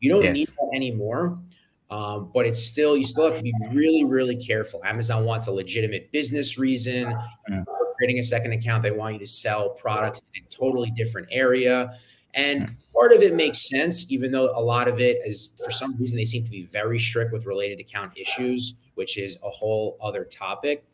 You 0.00 0.10
don't 0.10 0.24
yes. 0.24 0.36
need 0.36 0.48
that 0.48 0.70
anymore. 0.74 1.38
Um, 1.90 2.30
but 2.34 2.46
it's 2.46 2.60
still, 2.60 2.96
you 2.96 3.04
still 3.04 3.24
have 3.24 3.36
to 3.36 3.42
be 3.42 3.52
really, 3.70 4.04
really 4.04 4.34
careful. 4.34 4.80
Amazon 4.84 5.24
wants 5.24 5.46
a 5.46 5.52
legitimate 5.52 6.10
business 6.10 6.58
reason. 6.58 7.16
Mm. 7.50 7.64
Creating 7.96 8.18
a 8.18 8.24
second 8.24 8.52
account, 8.52 8.82
they 8.82 8.90
want 8.90 9.12
you 9.12 9.20
to 9.20 9.26
sell 9.26 9.70
products 9.70 10.22
in 10.34 10.42
a 10.42 10.48
totally 10.48 10.90
different 10.96 11.28
area. 11.30 11.96
And 12.34 12.68
mm. 12.68 12.76
part 12.92 13.12
of 13.12 13.22
it 13.22 13.34
makes 13.34 13.68
sense, 13.68 14.10
even 14.10 14.32
though 14.32 14.52
a 14.54 14.62
lot 14.62 14.88
of 14.88 15.00
it 15.00 15.18
is, 15.24 15.52
for 15.64 15.70
some 15.70 15.96
reason, 15.96 16.16
they 16.16 16.24
seem 16.24 16.44
to 16.44 16.50
be 16.50 16.62
very 16.62 16.98
strict 16.98 17.32
with 17.32 17.46
related 17.46 17.80
account 17.80 18.12
issues, 18.16 18.74
which 18.94 19.18
is 19.18 19.38
a 19.42 19.50
whole 19.50 19.96
other 20.00 20.24
topic. 20.24 20.84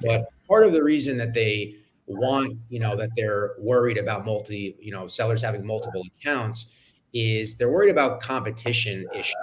But 0.00 0.28
part 0.48 0.64
of 0.64 0.72
the 0.72 0.82
reason 0.82 1.16
that 1.18 1.34
they 1.34 1.76
want, 2.06 2.56
you 2.68 2.80
know, 2.80 2.96
that 2.96 3.10
they're 3.16 3.54
worried 3.58 3.98
about 3.98 4.24
multi, 4.24 4.76
you 4.80 4.90
know, 4.90 5.06
sellers 5.06 5.42
having 5.42 5.64
multiple 5.64 6.02
accounts 6.18 6.66
is 7.12 7.56
they're 7.56 7.70
worried 7.70 7.90
about 7.90 8.20
competition 8.20 9.06
issues. 9.14 9.36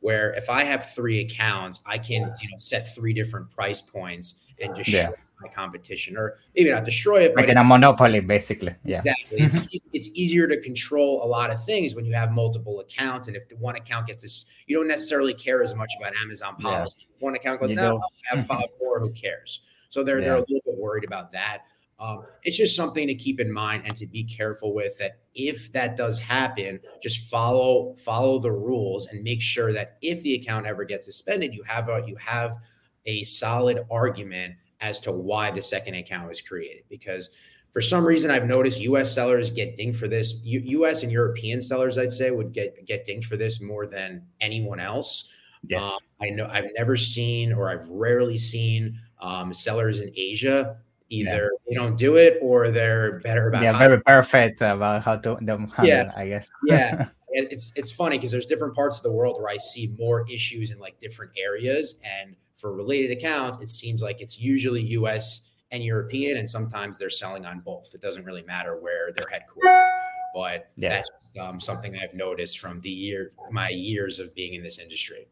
where 0.00 0.32
if 0.32 0.48
I 0.48 0.64
have 0.64 0.86
three 0.94 1.20
accounts, 1.20 1.82
I 1.84 1.98
can 1.98 2.22
you 2.40 2.50
know 2.50 2.56
set 2.56 2.94
three 2.94 3.12
different 3.12 3.50
price 3.50 3.82
points 3.82 4.46
and 4.58 4.74
just 4.74 4.88
Yeah. 4.88 5.10
My 5.40 5.48
competition, 5.48 6.16
or 6.16 6.38
maybe 6.54 6.70
not 6.70 6.84
destroy 6.84 7.20
it, 7.20 7.34
but 7.34 7.42
Like 7.42 7.50
in 7.50 7.56
a 7.56 7.64
monopoly, 7.64 8.20
basically. 8.20 8.74
Yeah. 8.84 8.98
Exactly. 8.98 9.40
It's, 9.40 9.56
eas- 9.56 9.82
it's 9.92 10.10
easier 10.14 10.46
to 10.46 10.60
control 10.60 11.24
a 11.24 11.28
lot 11.28 11.50
of 11.50 11.62
things 11.64 11.94
when 11.94 12.04
you 12.04 12.14
have 12.14 12.32
multiple 12.32 12.80
accounts. 12.80 13.28
And 13.28 13.36
if 13.36 13.48
the 13.48 13.56
one 13.56 13.76
account 13.76 14.06
gets 14.06 14.22
this, 14.22 14.46
you 14.66 14.76
don't 14.76 14.88
necessarily 14.88 15.34
care 15.34 15.62
as 15.62 15.74
much 15.74 15.92
about 15.98 16.14
Amazon 16.16 16.56
Yeah. 16.58 16.70
policies. 16.70 17.08
If 17.14 17.22
one 17.22 17.34
account 17.34 17.60
goes, 17.60 17.72
no. 17.72 17.96
I'll 17.96 18.36
have 18.36 18.46
five 18.46 18.66
more, 18.80 19.00
who 19.00 19.10
cares? 19.10 19.62
So 19.88 20.02
they're, 20.04 20.20
they're 20.20 20.36
a 20.36 20.40
little 20.40 20.60
bit 20.64 20.76
worried 20.76 21.04
about 21.04 21.32
that. 21.32 21.64
Um, 21.98 22.24
it's 22.44 22.56
just 22.56 22.74
something 22.76 23.06
to 23.08 23.14
keep 23.14 23.40
in 23.40 23.52
mind 23.52 23.82
and 23.84 23.94
to 23.98 24.06
be 24.06 24.24
careful 24.24 24.72
with 24.72 24.96
that 24.98 25.18
if 25.34 25.70
that 25.72 25.96
does 25.96 26.18
happen, 26.18 26.80
just 27.02 27.28
follow 27.30 27.92
follow 27.94 28.38
the 28.38 28.50
rules 28.50 29.08
and 29.08 29.22
make 29.22 29.42
sure 29.42 29.70
that 29.74 29.98
if 30.00 30.22
the 30.22 30.34
account 30.34 30.64
ever 30.66 30.84
gets 30.84 31.04
suspended, 31.04 31.52
you 31.52 31.62
have 31.64 31.90
a 31.90 32.02
you 32.06 32.16
have 32.16 32.56
a 33.04 33.22
solid 33.24 33.80
argument 33.90 34.54
as 34.80 35.00
to 35.02 35.12
why 35.12 35.50
the 35.50 35.62
second 35.62 35.94
account 35.94 36.28
was 36.28 36.40
created. 36.40 36.84
Because 36.88 37.30
for 37.72 37.80
some 37.80 38.04
reason, 38.04 38.30
I've 38.30 38.46
noticed 38.46 38.80
U.S. 38.82 39.14
sellers 39.14 39.50
get 39.50 39.76
dinged 39.76 39.98
for 39.98 40.08
this. 40.08 40.40
U- 40.42 40.62
U.S. 40.78 41.02
and 41.02 41.12
European 41.12 41.62
sellers, 41.62 41.98
I'd 41.98 42.10
say, 42.10 42.30
would 42.30 42.52
get 42.52 42.84
get 42.86 43.04
dinged 43.04 43.28
for 43.28 43.36
this 43.36 43.60
more 43.60 43.86
than 43.86 44.26
anyone 44.40 44.80
else. 44.80 45.30
Yes. 45.68 45.82
Um, 45.82 45.98
I 46.22 46.30
know 46.30 46.46
I've 46.50 46.70
never 46.76 46.96
seen 46.96 47.52
or 47.52 47.70
I've 47.70 47.86
rarely 47.88 48.38
seen 48.38 48.98
um, 49.20 49.52
sellers 49.52 50.00
in 50.00 50.10
Asia 50.16 50.78
either 51.12 51.50
they 51.68 51.74
don't 51.74 51.96
do 51.98 52.14
it 52.16 52.38
or 52.40 52.70
they're 52.70 53.18
better 53.20 53.48
about 53.48 53.64
yeah, 53.64 53.76
very 53.76 54.00
perfect 54.02 54.60
about 54.60 55.02
how 55.02 55.16
to 55.16 55.36
them 55.42 55.66
handle, 55.68 55.84
Yeah. 55.84 56.12
I 56.16 56.28
guess. 56.28 56.48
yeah 56.64 57.08
it- 57.30 57.48
it's 57.50 57.72
it's 57.74 57.90
funny 57.90 58.16
because 58.16 58.30
there's 58.30 58.46
different 58.46 58.76
parts 58.76 58.96
of 58.96 59.02
the 59.02 59.10
world 59.10 59.36
where 59.36 59.48
i 59.48 59.56
see 59.56 59.92
more 59.98 60.24
issues 60.30 60.70
in 60.70 60.78
like 60.78 60.98
different 61.00 61.32
areas 61.36 61.98
and 62.04 62.36
for 62.60 62.72
related 62.74 63.10
accounts 63.16 63.58
it 63.60 63.70
seems 63.70 64.02
like 64.02 64.20
it's 64.20 64.38
usually 64.38 64.82
us 64.82 65.48
and 65.72 65.82
european 65.82 66.36
and 66.36 66.48
sometimes 66.48 66.98
they're 66.98 67.10
selling 67.10 67.46
on 67.46 67.60
both. 67.60 67.94
It 67.94 68.00
doesn't 68.02 68.24
really 68.24 68.42
matter 68.42 68.78
where 68.80 69.12
they're 69.12 69.26
headquartered 69.26 69.88
but 70.34 70.70
Yeah. 70.76 70.90
that's 70.90 71.10
um, 71.40 71.58
something 71.60 71.96
i've 71.96 72.14
noticed 72.14 72.58
from 72.58 72.78
the 72.80 72.90
year 72.90 73.32
my 73.50 73.68
years 73.70 74.18
of 74.20 74.34
being 74.34 74.54
in 74.54 74.62
this 74.62 74.78
industry. 74.78 75.28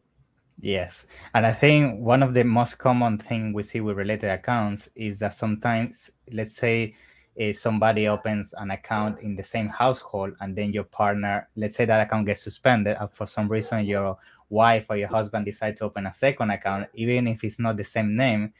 Yes, 0.61 1.05
and 1.35 1.45
I 1.45 1.53
think 1.53 2.01
one 2.01 2.21
of 2.21 2.33
the 2.33 2.43
most 2.43 2.79
common 2.79 3.17
thing 3.17 3.53
we 3.53 3.63
see 3.63 3.79
with 3.79 3.95
related 3.95 4.29
accounts 4.29 4.89
is 4.93 5.19
that 5.19 5.33
sometimes, 5.33 6.11
let's 6.33 6.53
say, 6.55 6.95
uh, 7.39 7.53
somebody 7.53 8.09
opens 8.09 8.53
an 8.57 8.71
account 8.71 9.21
in 9.21 9.37
the 9.37 9.43
same 9.43 9.69
household, 9.69 10.33
and 10.41 10.53
then 10.53 10.73
your 10.73 10.83
partner, 10.83 11.47
let's 11.55 11.77
say 11.77 11.85
that 11.85 12.01
account 12.05 12.25
gets 12.25 12.41
suspended, 12.43 12.97
and 12.99 13.09
for 13.09 13.25
some 13.25 13.47
reason 13.47 13.85
your 13.85 14.17
wife 14.49 14.87
or 14.89 14.97
your 14.97 15.07
husband 15.07 15.45
decide 15.45 15.77
to 15.77 15.85
open 15.85 16.05
a 16.05 16.13
second 16.13 16.49
account, 16.51 16.87
even 16.93 17.27
if 17.27 17.43
it's 17.43 17.59
not 17.59 17.77
the 17.77 17.83
same 17.83 18.15
name. 18.15 18.53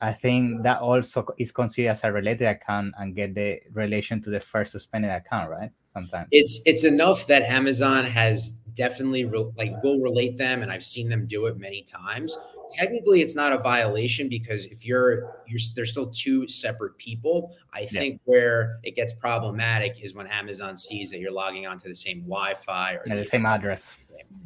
I 0.00 0.12
think 0.12 0.64
that 0.64 0.80
also 0.80 1.24
is 1.38 1.52
considered 1.52 1.90
as 1.90 2.02
a 2.02 2.10
related 2.10 2.48
account 2.48 2.94
and 2.98 3.14
get 3.14 3.36
the 3.36 3.60
relation 3.72 4.20
to 4.22 4.30
the 4.30 4.40
first 4.40 4.72
suspended 4.72 5.12
account, 5.12 5.48
right? 5.48 5.70
Sometimes. 5.92 6.28
it's 6.30 6.62
it's 6.64 6.84
enough 6.84 7.26
that 7.26 7.42
Amazon 7.42 8.06
has 8.06 8.58
definitely 8.74 9.26
re- 9.26 9.50
like 9.56 9.72
will 9.82 10.00
relate 10.00 10.38
them, 10.38 10.62
and 10.62 10.72
I've 10.72 10.84
seen 10.84 11.10
them 11.10 11.26
do 11.26 11.46
it 11.46 11.58
many 11.58 11.82
times. 11.82 12.36
Technically, 12.70 13.20
it's 13.20 13.36
not 13.36 13.52
a 13.52 13.58
violation 13.58 14.28
because 14.30 14.64
if 14.66 14.86
you're 14.86 15.36
you're 15.46 15.60
there's 15.76 15.90
still 15.90 16.10
two 16.10 16.48
separate 16.48 16.96
people. 16.96 17.54
I 17.74 17.84
think 17.84 18.20
where 18.24 18.78
it 18.82 18.96
gets 18.96 19.12
problematic 19.12 20.02
is 20.02 20.14
when 20.14 20.26
Amazon 20.26 20.76
sees 20.78 21.10
that 21.10 21.20
you're 21.20 21.32
logging 21.32 21.66
onto 21.66 21.88
the 21.88 21.94
same 21.94 22.22
Wi-Fi 22.22 22.94
or 22.94 23.02
Yeah, 23.06 23.16
the 23.16 23.24
same 23.24 23.46
address. 23.46 23.94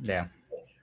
Yeah. 0.03 0.27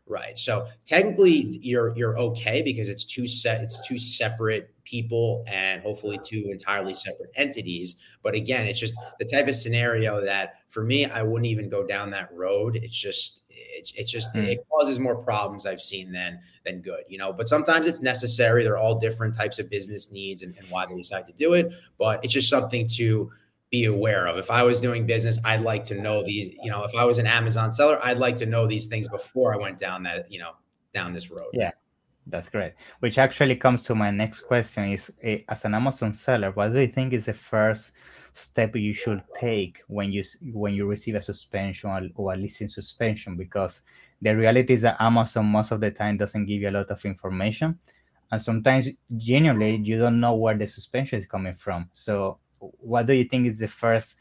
Right. 0.06 0.38
So 0.38 0.68
technically 0.86 1.60
you're 1.62 1.96
you're 1.96 2.20
okay 2.20 2.62
because 2.62 2.90
it's 2.90 3.06
two 3.06 3.26
set 3.26 3.62
it's 3.62 3.86
two 3.88 3.98
separate 3.98 4.70
people 4.84 5.46
and 5.48 5.82
hopefully 5.82 6.20
two 6.22 6.50
entirely 6.52 6.94
separate 6.94 7.32
entities. 7.36 7.96
But 8.22 8.36
again, 8.36 8.66
it's 8.66 8.80
just 8.82 9.00
the 9.18 9.26
type 9.26 9.48
of 9.48 9.56
scenario 9.56 10.20
that 10.24 10.56
for 10.68 10.84
me 10.84 11.06
I 11.06 11.22
wouldn't 11.24 11.48
even 11.48 11.70
go 11.70 11.88
down 11.88 12.12
that 12.12 12.34
road. 12.34 12.76
It's 12.76 13.00
just 13.00 13.44
it's, 13.50 13.94
it's 13.96 14.12
just 14.12 14.34
Mm. 14.36 14.48
it 14.48 14.60
causes 14.70 15.00
more 15.00 15.16
problems 15.16 15.66
I've 15.66 15.82
seen 15.82 16.12
than 16.12 16.40
than 16.66 16.82
good, 16.82 17.04
you 17.08 17.18
know. 17.18 17.32
But 17.32 17.48
sometimes 17.48 17.88
it's 17.88 18.02
necessary. 18.02 18.64
They're 18.64 18.78
all 18.78 19.00
different 19.00 19.36
types 19.36 19.58
of 19.58 19.70
business 19.70 20.12
needs 20.12 20.44
and, 20.44 20.54
and 20.58 20.70
why 20.70 20.86
they 20.86 20.96
decide 20.96 21.28
to 21.28 21.34
do 21.34 21.54
it. 21.54 21.72
But 21.98 22.24
it's 22.26 22.34
just 22.34 22.50
something 22.50 22.88
to 22.96 23.32
be 23.74 23.86
aware 23.86 24.28
of. 24.28 24.38
If 24.38 24.52
I 24.52 24.62
was 24.62 24.80
doing 24.80 25.08
business, 25.08 25.40
I'd 25.44 25.62
like 25.62 25.84
to 25.86 26.00
know 26.00 26.24
these, 26.24 26.56
you 26.62 26.70
know, 26.70 26.84
if 26.84 26.94
I 26.94 27.06
was 27.06 27.18
an 27.18 27.26
Amazon 27.26 27.74
seller, 27.74 28.00
I'd 28.04 28.20
like 28.20 28.36
to 28.36 28.46
know 28.46 28.68
these 28.68 28.86
things 28.86 29.10
before 29.10 29.52
I 29.52 29.58
went 29.58 29.80
down 29.80 30.04
that, 30.04 30.32
you 30.32 30.38
know, 30.38 30.52
down 30.94 31.12
this 31.12 31.32
road. 31.32 31.50
Yeah. 31.54 31.72
That's 32.28 32.50
great. 32.50 32.74
Which 33.00 33.18
actually 33.18 33.56
comes 33.56 33.82
to 33.84 33.96
my 33.96 34.12
next 34.12 34.42
question 34.42 34.92
is 34.92 35.12
eh, 35.24 35.40
as 35.50 35.66
an 35.66 35.74
Amazon 35.74 36.14
seller, 36.14 36.52
what 36.52 36.72
do 36.72 36.80
you 36.82 36.88
think 36.88 37.14
is 37.14 37.26
the 37.26 37.34
first 37.34 37.94
step 38.34 38.76
you 38.76 38.94
should 38.94 39.24
take 39.40 39.82
when 39.88 40.12
you 40.12 40.24
when 40.54 40.74
you 40.76 40.86
receive 40.86 41.16
a 41.16 41.22
suspension 41.22 41.90
or, 41.90 42.02
or 42.16 42.34
a 42.34 42.38
listing 42.38 42.70
suspension? 42.70 43.36
Because 43.36 43.82
the 44.22 44.36
reality 44.36 44.76
is 44.76 44.84
that 44.84 45.02
Amazon 45.02 45.48
most 45.48 45.72
of 45.72 45.82
the 45.82 45.90
time 45.90 46.18
doesn't 46.18 46.46
give 46.46 46.62
you 46.62 46.70
a 46.70 46.78
lot 46.78 46.92
of 46.92 47.04
information. 47.06 47.80
And 48.32 48.42
sometimes 48.42 48.88
genuinely 49.18 49.78
you 49.78 49.98
don't 49.98 50.20
know 50.20 50.36
where 50.36 50.58
the 50.58 50.68
suspension 50.68 51.18
is 51.18 51.26
coming 51.26 51.56
from. 51.56 51.90
So 51.92 52.38
what 52.80 53.08
do 53.08 53.14
you 53.14 53.26
think 53.26 53.48
is 53.48 53.60
the 53.60 53.68
first 53.68 54.18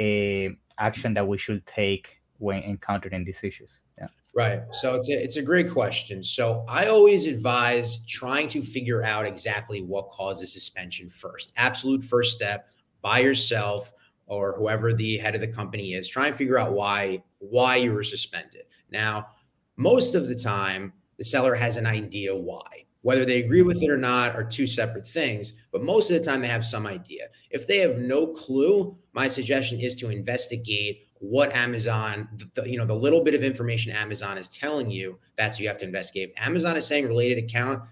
uh, 0.00 0.48
action 0.78 1.14
that 1.14 1.26
we 1.26 1.38
should 1.38 1.66
take 1.66 2.20
when 2.38 2.62
encountering 2.62 3.24
these 3.24 3.42
issues? 3.42 3.78
Yeah. 3.98 4.08
Right. 4.34 4.62
So 4.72 4.94
it's 4.94 5.08
a, 5.08 5.22
it's 5.22 5.36
a 5.36 5.42
great 5.42 5.70
question. 5.70 6.22
So 6.22 6.64
I 6.68 6.86
always 6.86 7.26
advise 7.26 8.04
trying 8.06 8.48
to 8.48 8.62
figure 8.62 9.02
out 9.04 9.26
exactly 9.26 9.82
what 9.82 10.10
causes 10.10 10.52
suspension 10.52 11.08
first. 11.08 11.52
Absolute 11.56 12.02
first 12.02 12.34
step 12.34 12.68
by 13.02 13.20
yourself 13.20 13.92
or 14.26 14.56
whoever 14.56 14.92
the 14.92 15.18
head 15.18 15.34
of 15.34 15.40
the 15.40 15.48
company 15.48 15.92
is. 15.94 16.08
Try 16.08 16.26
and 16.26 16.34
figure 16.34 16.58
out 16.58 16.72
why 16.72 17.22
why 17.38 17.76
you 17.76 17.92
were 17.92 18.02
suspended. 18.02 18.62
Now, 18.90 19.28
most 19.76 20.14
of 20.14 20.28
the 20.28 20.34
time, 20.34 20.92
the 21.18 21.24
seller 21.24 21.54
has 21.54 21.76
an 21.76 21.86
idea 21.86 22.34
why. 22.34 22.83
Whether 23.04 23.26
they 23.26 23.44
agree 23.44 23.60
with 23.60 23.82
it 23.82 23.90
or 23.90 23.98
not 23.98 24.34
are 24.34 24.42
two 24.42 24.66
separate 24.66 25.06
things, 25.06 25.52
but 25.72 25.82
most 25.82 26.10
of 26.10 26.16
the 26.16 26.24
time 26.24 26.40
they 26.40 26.48
have 26.48 26.64
some 26.64 26.86
idea. 26.86 27.26
If 27.50 27.66
they 27.66 27.76
have 27.80 27.98
no 27.98 28.28
clue, 28.28 28.96
my 29.12 29.28
suggestion 29.28 29.78
is 29.78 29.94
to 29.96 30.08
investigate 30.08 31.06
what 31.18 31.54
Amazon, 31.54 32.26
the, 32.54 32.62
you 32.62 32.78
know, 32.78 32.86
the 32.86 32.94
little 32.94 33.22
bit 33.22 33.34
of 33.34 33.42
information 33.42 33.92
Amazon 33.92 34.38
is 34.38 34.48
telling 34.48 34.90
you. 34.90 35.18
That's 35.36 35.60
you 35.60 35.68
have 35.68 35.76
to 35.78 35.84
investigate. 35.84 36.30
If 36.34 36.46
Amazon 36.46 36.78
is 36.78 36.86
saying 36.86 37.06
related 37.06 37.44
account, 37.44 37.82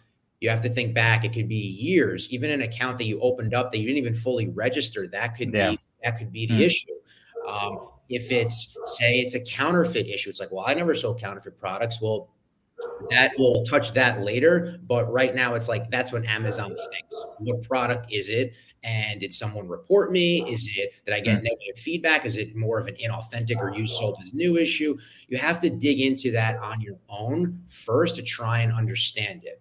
you 0.41 0.49
have 0.49 0.63
to 0.63 0.71
think 0.71 0.95
back. 0.95 1.27
It 1.27 1.35
could 1.35 1.47
be 1.47 1.57
years, 1.57 2.27
even 2.31 2.51
an 2.51 2.63
account 2.63 2.97
that 2.97 3.05
you 3.05 3.21
opened 3.21 3.53
up 3.53 3.71
that 3.71 3.79
you 3.81 3.87
didn't 3.87 3.99
even 3.99 4.15
fully 4.15 4.49
register. 4.49 5.07
That 5.07 5.37
could 5.37 5.53
Yeah. 5.53 5.73
be 5.73 5.79
that 6.03 6.17
could 6.17 6.33
be 6.33 6.47
the 6.47 6.55
Hmm. 6.55 6.61
issue. 6.63 6.95
Um, 7.47 7.79
if 8.09 8.33
it's 8.33 8.75
say 8.87 9.19
it's 9.19 9.35
a 9.35 9.41
counterfeit 9.41 10.07
issue, 10.09 10.31
it's 10.31 10.41
like, 10.41 10.51
well, 10.51 10.65
I 10.67 10.73
never 10.73 10.95
sold 10.95 11.21
counterfeit 11.21 11.59
products. 11.59 12.01
Well, 12.01 12.31
that 13.11 13.33
will 13.39 13.65
touch 13.65 13.93
that 13.95 14.23
later. 14.23 14.79
But 14.87 15.11
right 15.13 15.35
now, 15.35 15.55
it's 15.55 15.69
like 15.69 15.91
that's 15.91 16.13
when 16.13 16.25
Amazon 16.27 16.75
thinks. 16.91 17.27
What 17.39 17.63
product 17.63 18.13
is 18.13 18.29
it? 18.29 18.53
And 18.85 19.21
did 19.21 19.33
someone 19.33 19.69
report 19.69 20.11
me? 20.11 20.43
Is 20.51 20.69
it 20.75 20.95
that 21.05 21.15
I 21.15 21.21
get 21.21 21.39
Mm. 21.39 21.45
negative 21.45 21.77
feedback? 21.77 22.25
Is 22.27 22.37
it 22.37 22.57
more 22.57 22.79
of 22.81 22.89
an 22.89 22.97
inauthentic 22.97 23.59
or 23.59 23.73
used 23.75 23.95
sold 23.95 24.19
as 24.23 24.35
new 24.35 24.57
issue? 24.57 24.97
You 25.29 25.39
have 25.39 25.61
to 25.61 25.71
dig 25.71 26.01
into 26.01 26.33
that 26.33 26.57
on 26.57 26.81
your 26.81 26.99
own 27.09 27.61
first 27.69 28.17
to 28.17 28.23
try 28.23 28.61
and 28.61 28.73
understand 28.73 29.45
it. 29.45 29.61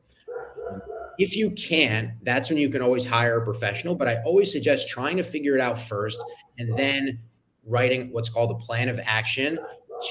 If 1.19 1.35
you 1.35 1.51
can, 1.51 2.13
that's 2.23 2.49
when 2.49 2.57
you 2.57 2.69
can 2.69 2.81
always 2.81 3.05
hire 3.05 3.37
a 3.37 3.43
professional. 3.43 3.93
But 3.95 4.07
I 4.07 4.21
always 4.23 4.51
suggest 4.51 4.89
trying 4.89 5.17
to 5.17 5.23
figure 5.23 5.53
it 5.55 5.61
out 5.61 5.77
first 5.77 6.19
and 6.57 6.75
then 6.75 7.19
writing 7.63 8.11
what's 8.11 8.29
called 8.29 8.49
a 8.49 8.55
plan 8.55 8.89
of 8.89 8.99
action 9.03 9.59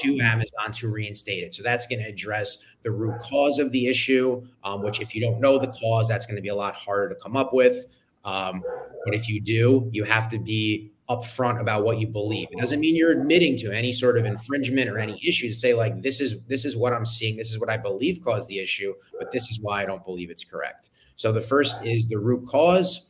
to 0.01 0.19
Amazon 0.19 0.71
to 0.73 0.89
reinstate 0.89 1.43
it. 1.43 1.53
So 1.53 1.63
that's 1.63 1.87
going 1.87 1.99
to 1.99 2.07
address 2.07 2.57
the 2.83 2.91
root 2.91 3.19
cause 3.21 3.59
of 3.59 3.71
the 3.71 3.87
issue, 3.87 4.45
um, 4.63 4.81
which 4.81 5.01
if 5.01 5.13
you 5.13 5.21
don't 5.21 5.39
know 5.39 5.57
the 5.59 5.67
cause, 5.67 6.07
that's 6.07 6.25
going 6.25 6.37
to 6.37 6.41
be 6.41 6.49
a 6.49 6.55
lot 6.55 6.75
harder 6.75 7.09
to 7.09 7.15
come 7.15 7.35
up 7.35 7.53
with. 7.53 7.85
Um, 8.23 8.63
but 9.05 9.15
if 9.15 9.27
you 9.27 9.41
do, 9.41 9.89
you 9.91 10.03
have 10.03 10.29
to 10.29 10.39
be 10.39 10.91
upfront 11.09 11.59
about 11.59 11.83
what 11.83 11.99
you 11.99 12.07
believe. 12.07 12.47
It 12.51 12.59
doesn't 12.59 12.79
mean 12.79 12.95
you're 12.95 13.11
admitting 13.11 13.57
to 13.57 13.71
any 13.71 13.91
sort 13.91 14.17
of 14.17 14.25
infringement 14.25 14.89
or 14.89 14.97
any 14.97 15.19
issues. 15.25 15.59
Say 15.59 15.73
like 15.73 16.01
this 16.01 16.21
is 16.21 16.41
this 16.43 16.63
is 16.63 16.77
what 16.77 16.93
I'm 16.93 17.05
seeing. 17.05 17.35
This 17.35 17.49
is 17.49 17.59
what 17.59 17.69
I 17.69 17.77
believe 17.77 18.21
caused 18.23 18.47
the 18.47 18.59
issue, 18.59 18.93
but 19.19 19.31
this 19.31 19.49
is 19.49 19.59
why 19.59 19.81
I 19.81 19.85
don't 19.85 20.05
believe 20.05 20.29
it's 20.29 20.45
correct. 20.45 20.89
So 21.15 21.31
the 21.31 21.41
first 21.41 21.85
is 21.85 22.07
the 22.07 22.17
root 22.17 22.47
cause. 22.47 23.09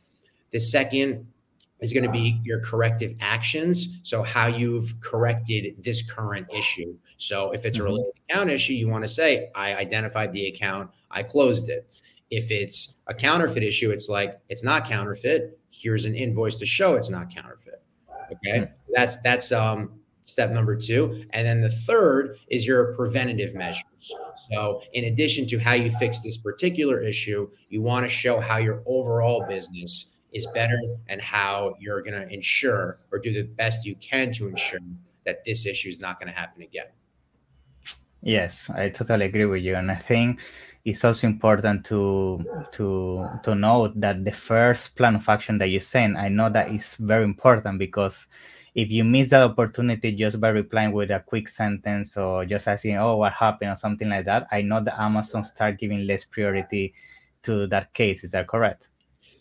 The 0.50 0.60
second 0.60 1.26
is 1.82 1.92
going 1.92 2.04
to 2.04 2.10
be 2.10 2.40
your 2.44 2.60
corrective 2.60 3.14
actions. 3.20 3.98
So 4.02 4.22
how 4.22 4.46
you've 4.46 4.98
corrected 5.00 5.82
this 5.82 6.02
current 6.08 6.46
issue. 6.54 6.96
So 7.18 7.50
if 7.50 7.66
it's 7.66 7.76
a 7.78 7.80
Mhm. 7.80 7.84
related 7.84 8.12
account 8.30 8.50
issue, 8.50 8.72
you 8.74 8.88
want 8.88 9.04
to 9.04 9.08
say, 9.08 9.50
I 9.54 9.74
identified 9.74 10.32
the 10.32 10.46
account, 10.46 10.90
I 11.10 11.22
closed 11.22 11.68
it. 11.68 11.86
If 12.30 12.50
it's 12.50 12.94
a 13.08 13.14
counterfeit 13.14 13.62
issue, 13.62 13.90
it's 13.90 14.08
like 14.08 14.38
it's 14.48 14.64
not 14.64 14.86
counterfeit. 14.86 15.58
Here's 15.70 16.06
an 16.06 16.14
invoice 16.14 16.56
to 16.58 16.66
show 16.66 16.94
it's 16.94 17.10
not 17.10 17.34
counterfeit. 17.34 17.82
Okay. 18.32 18.68
That's 18.94 19.18
that's 19.18 19.52
um 19.52 19.98
step 20.22 20.50
number 20.52 20.76
two. 20.76 21.24
And 21.30 21.46
then 21.46 21.60
the 21.60 21.68
third 21.68 22.38
is 22.48 22.64
your 22.66 22.94
preventative 22.94 23.54
measures. 23.54 24.14
So, 24.50 24.80
in 24.94 25.04
addition 25.04 25.46
to 25.48 25.58
how 25.58 25.74
you 25.74 25.90
fix 25.90 26.22
this 26.22 26.36
particular 26.36 27.00
issue, 27.00 27.50
you 27.68 27.82
want 27.82 28.04
to 28.04 28.08
show 28.08 28.40
how 28.40 28.58
your 28.58 28.82
overall 28.86 29.44
business 29.48 30.11
is 30.32 30.46
better 30.54 30.78
and 31.08 31.20
how 31.20 31.74
you're 31.78 32.02
going 32.02 32.20
to 32.20 32.28
ensure 32.32 32.98
or 33.10 33.18
do 33.18 33.32
the 33.32 33.42
best 33.42 33.84
you 33.84 33.94
can 33.96 34.32
to 34.32 34.48
ensure 34.48 34.80
that 35.24 35.44
this 35.44 35.66
issue 35.66 35.88
is 35.88 36.00
not 36.00 36.18
going 36.18 36.32
to 36.32 36.38
happen 36.38 36.62
again. 36.62 36.86
Yes, 38.22 38.70
I 38.74 38.88
totally 38.88 39.26
agree 39.26 39.46
with 39.46 39.62
you. 39.62 39.74
And 39.74 39.90
I 39.90 39.96
think 39.96 40.40
it's 40.84 41.04
also 41.04 41.26
important 41.26 41.84
to 41.86 42.44
to 42.72 43.28
to 43.42 43.54
note 43.54 44.00
that 44.00 44.24
the 44.24 44.32
first 44.32 44.96
plan 44.96 45.16
of 45.16 45.28
action 45.28 45.58
that 45.58 45.68
you 45.68 45.80
send, 45.80 46.16
I 46.16 46.28
know 46.28 46.48
that 46.50 46.70
is 46.70 46.96
very 46.96 47.24
important 47.24 47.78
because 47.78 48.26
if 48.74 48.90
you 48.90 49.04
miss 49.04 49.30
that 49.30 49.42
opportunity 49.42 50.12
just 50.12 50.40
by 50.40 50.48
replying 50.48 50.92
with 50.92 51.10
a 51.10 51.20
quick 51.20 51.48
sentence 51.48 52.16
or 52.16 52.46
just 52.46 52.66
asking, 52.66 52.96
oh, 52.96 53.16
what 53.16 53.32
happened 53.32 53.70
or 53.70 53.76
something 53.76 54.08
like 54.08 54.24
that, 54.24 54.48
I 54.50 54.62
know 54.62 54.82
that 54.82 54.98
Amazon 54.98 55.44
start 55.44 55.78
giving 55.78 56.06
less 56.06 56.24
priority 56.24 56.94
to 57.42 57.66
that 57.66 57.92
case. 57.92 58.24
Is 58.24 58.32
that 58.32 58.46
correct? 58.46 58.88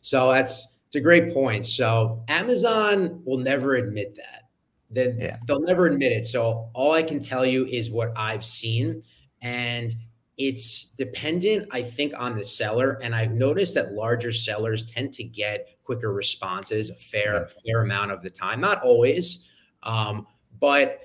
So 0.01 0.31
that's 0.33 0.79
it's 0.91 0.97
a 0.97 0.99
great 0.99 1.33
point. 1.33 1.65
So 1.65 2.21
Amazon 2.27 3.21
will 3.23 3.37
never 3.37 3.75
admit 3.75 4.13
that. 4.17 4.49
Then 4.89 5.17
yeah. 5.17 5.37
they'll 5.47 5.61
never 5.61 5.85
admit 5.85 6.11
it. 6.11 6.27
So 6.27 6.69
all 6.73 6.91
I 6.91 7.01
can 7.01 7.21
tell 7.21 7.45
you 7.45 7.65
is 7.65 7.89
what 7.89 8.11
I've 8.17 8.43
seen. 8.43 9.01
And 9.41 9.95
it's 10.37 10.91
dependent, 10.97 11.69
I 11.71 11.81
think, 11.81 12.11
on 12.19 12.35
the 12.35 12.43
seller. 12.43 12.99
And 13.01 13.15
I've 13.15 13.31
noticed 13.31 13.73
that 13.75 13.93
larger 13.93 14.33
sellers 14.33 14.83
tend 14.83 15.13
to 15.13 15.23
get 15.23 15.69
quicker 15.85 16.11
responses 16.11 16.89
a 16.89 16.95
fair, 16.95 17.47
fair 17.65 17.83
amount 17.83 18.11
of 18.11 18.21
the 18.21 18.29
time. 18.29 18.59
Not 18.59 18.81
always, 18.81 19.47
um, 19.83 20.27
but 20.59 21.03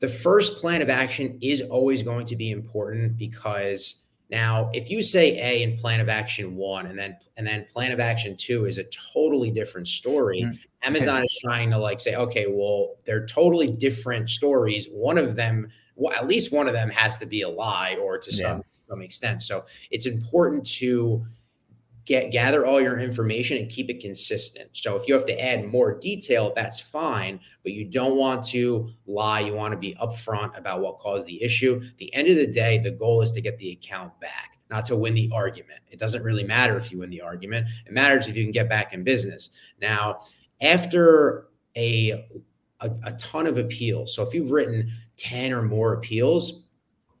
the 0.00 0.08
first 0.08 0.56
plan 0.56 0.82
of 0.82 0.90
action 0.90 1.38
is 1.40 1.62
always 1.62 2.02
going 2.02 2.26
to 2.26 2.34
be 2.34 2.50
important 2.50 3.16
because 3.16 4.02
now 4.30 4.70
if 4.72 4.90
you 4.90 5.02
say 5.02 5.38
A 5.40 5.62
in 5.62 5.76
plan 5.76 6.00
of 6.00 6.08
action 6.08 6.56
one 6.56 6.86
and 6.86 6.98
then 6.98 7.16
and 7.36 7.46
then 7.46 7.66
plan 7.72 7.92
of 7.92 8.00
action 8.00 8.36
two 8.36 8.66
is 8.66 8.78
a 8.78 8.84
totally 8.84 9.50
different 9.50 9.88
story. 9.88 10.42
Mm-hmm. 10.42 10.56
Amazon 10.82 11.24
is 11.24 11.38
trying 11.42 11.70
to 11.70 11.78
like 11.78 11.98
say, 11.98 12.14
okay, 12.14 12.46
well, 12.48 12.96
they're 13.04 13.26
totally 13.26 13.68
different 13.68 14.30
stories. 14.30 14.86
One 14.92 15.18
of 15.18 15.34
them, 15.34 15.68
well, 15.96 16.12
at 16.14 16.28
least 16.28 16.52
one 16.52 16.68
of 16.68 16.72
them 16.72 16.88
has 16.90 17.18
to 17.18 17.26
be 17.26 17.42
a 17.42 17.48
lie 17.48 17.96
or 18.00 18.18
to 18.18 18.32
some 18.32 18.62
some 18.82 19.02
extent. 19.02 19.42
So 19.42 19.66
it's 19.90 20.06
important 20.06 20.66
to 20.78 21.24
get 22.08 22.32
gather 22.32 22.64
all 22.64 22.80
your 22.80 22.98
information 22.98 23.58
and 23.58 23.68
keep 23.68 23.90
it 23.90 24.00
consistent. 24.00 24.70
So 24.72 24.96
if 24.96 25.06
you 25.06 25.12
have 25.12 25.26
to 25.26 25.38
add 25.38 25.66
more 25.66 25.98
detail, 25.98 26.52
that's 26.56 26.80
fine, 26.80 27.38
but 27.62 27.72
you 27.72 27.84
don't 27.84 28.16
want 28.16 28.42
to 28.44 28.88
lie. 29.06 29.40
You 29.40 29.52
want 29.52 29.72
to 29.72 29.78
be 29.78 29.94
upfront 30.02 30.56
about 30.56 30.80
what 30.80 30.98
caused 30.98 31.26
the 31.26 31.42
issue. 31.42 31.82
At 31.84 31.98
the 31.98 32.12
end 32.14 32.28
of 32.28 32.36
the 32.36 32.46
day, 32.46 32.78
the 32.78 32.92
goal 32.92 33.20
is 33.20 33.30
to 33.32 33.42
get 33.42 33.58
the 33.58 33.72
account 33.72 34.18
back, 34.20 34.58
not 34.70 34.86
to 34.86 34.96
win 34.96 35.12
the 35.12 35.30
argument. 35.34 35.80
It 35.88 35.98
doesn't 35.98 36.22
really 36.22 36.44
matter 36.44 36.76
if 36.76 36.90
you 36.90 36.98
win 36.98 37.10
the 37.10 37.20
argument. 37.20 37.68
It 37.86 37.92
matters 37.92 38.26
if 38.26 38.36
you 38.36 38.42
can 38.42 38.52
get 38.52 38.70
back 38.70 38.94
in 38.94 39.04
business. 39.04 39.50
Now, 39.78 40.22
after 40.62 41.48
a 41.76 42.26
a, 42.80 42.90
a 43.04 43.12
ton 43.12 43.48
of 43.48 43.58
appeals. 43.58 44.14
So 44.14 44.22
if 44.22 44.32
you've 44.32 44.52
written 44.52 44.88
10 45.16 45.52
or 45.52 45.62
more 45.62 45.94
appeals, 45.94 46.62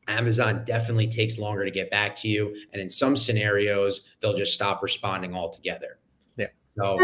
Amazon 0.08 0.62
definitely 0.64 1.06
takes 1.06 1.38
longer 1.38 1.64
to 1.64 1.70
get 1.70 1.90
back 1.90 2.14
to 2.16 2.28
you. 2.28 2.56
And 2.72 2.82
in 2.82 2.90
some 2.90 3.16
scenarios, 3.16 4.08
they'll 4.20 4.34
just 4.34 4.54
stop 4.54 4.82
responding 4.82 5.34
altogether. 5.34 5.98
Yeah. 6.36 6.46
So 6.76 6.98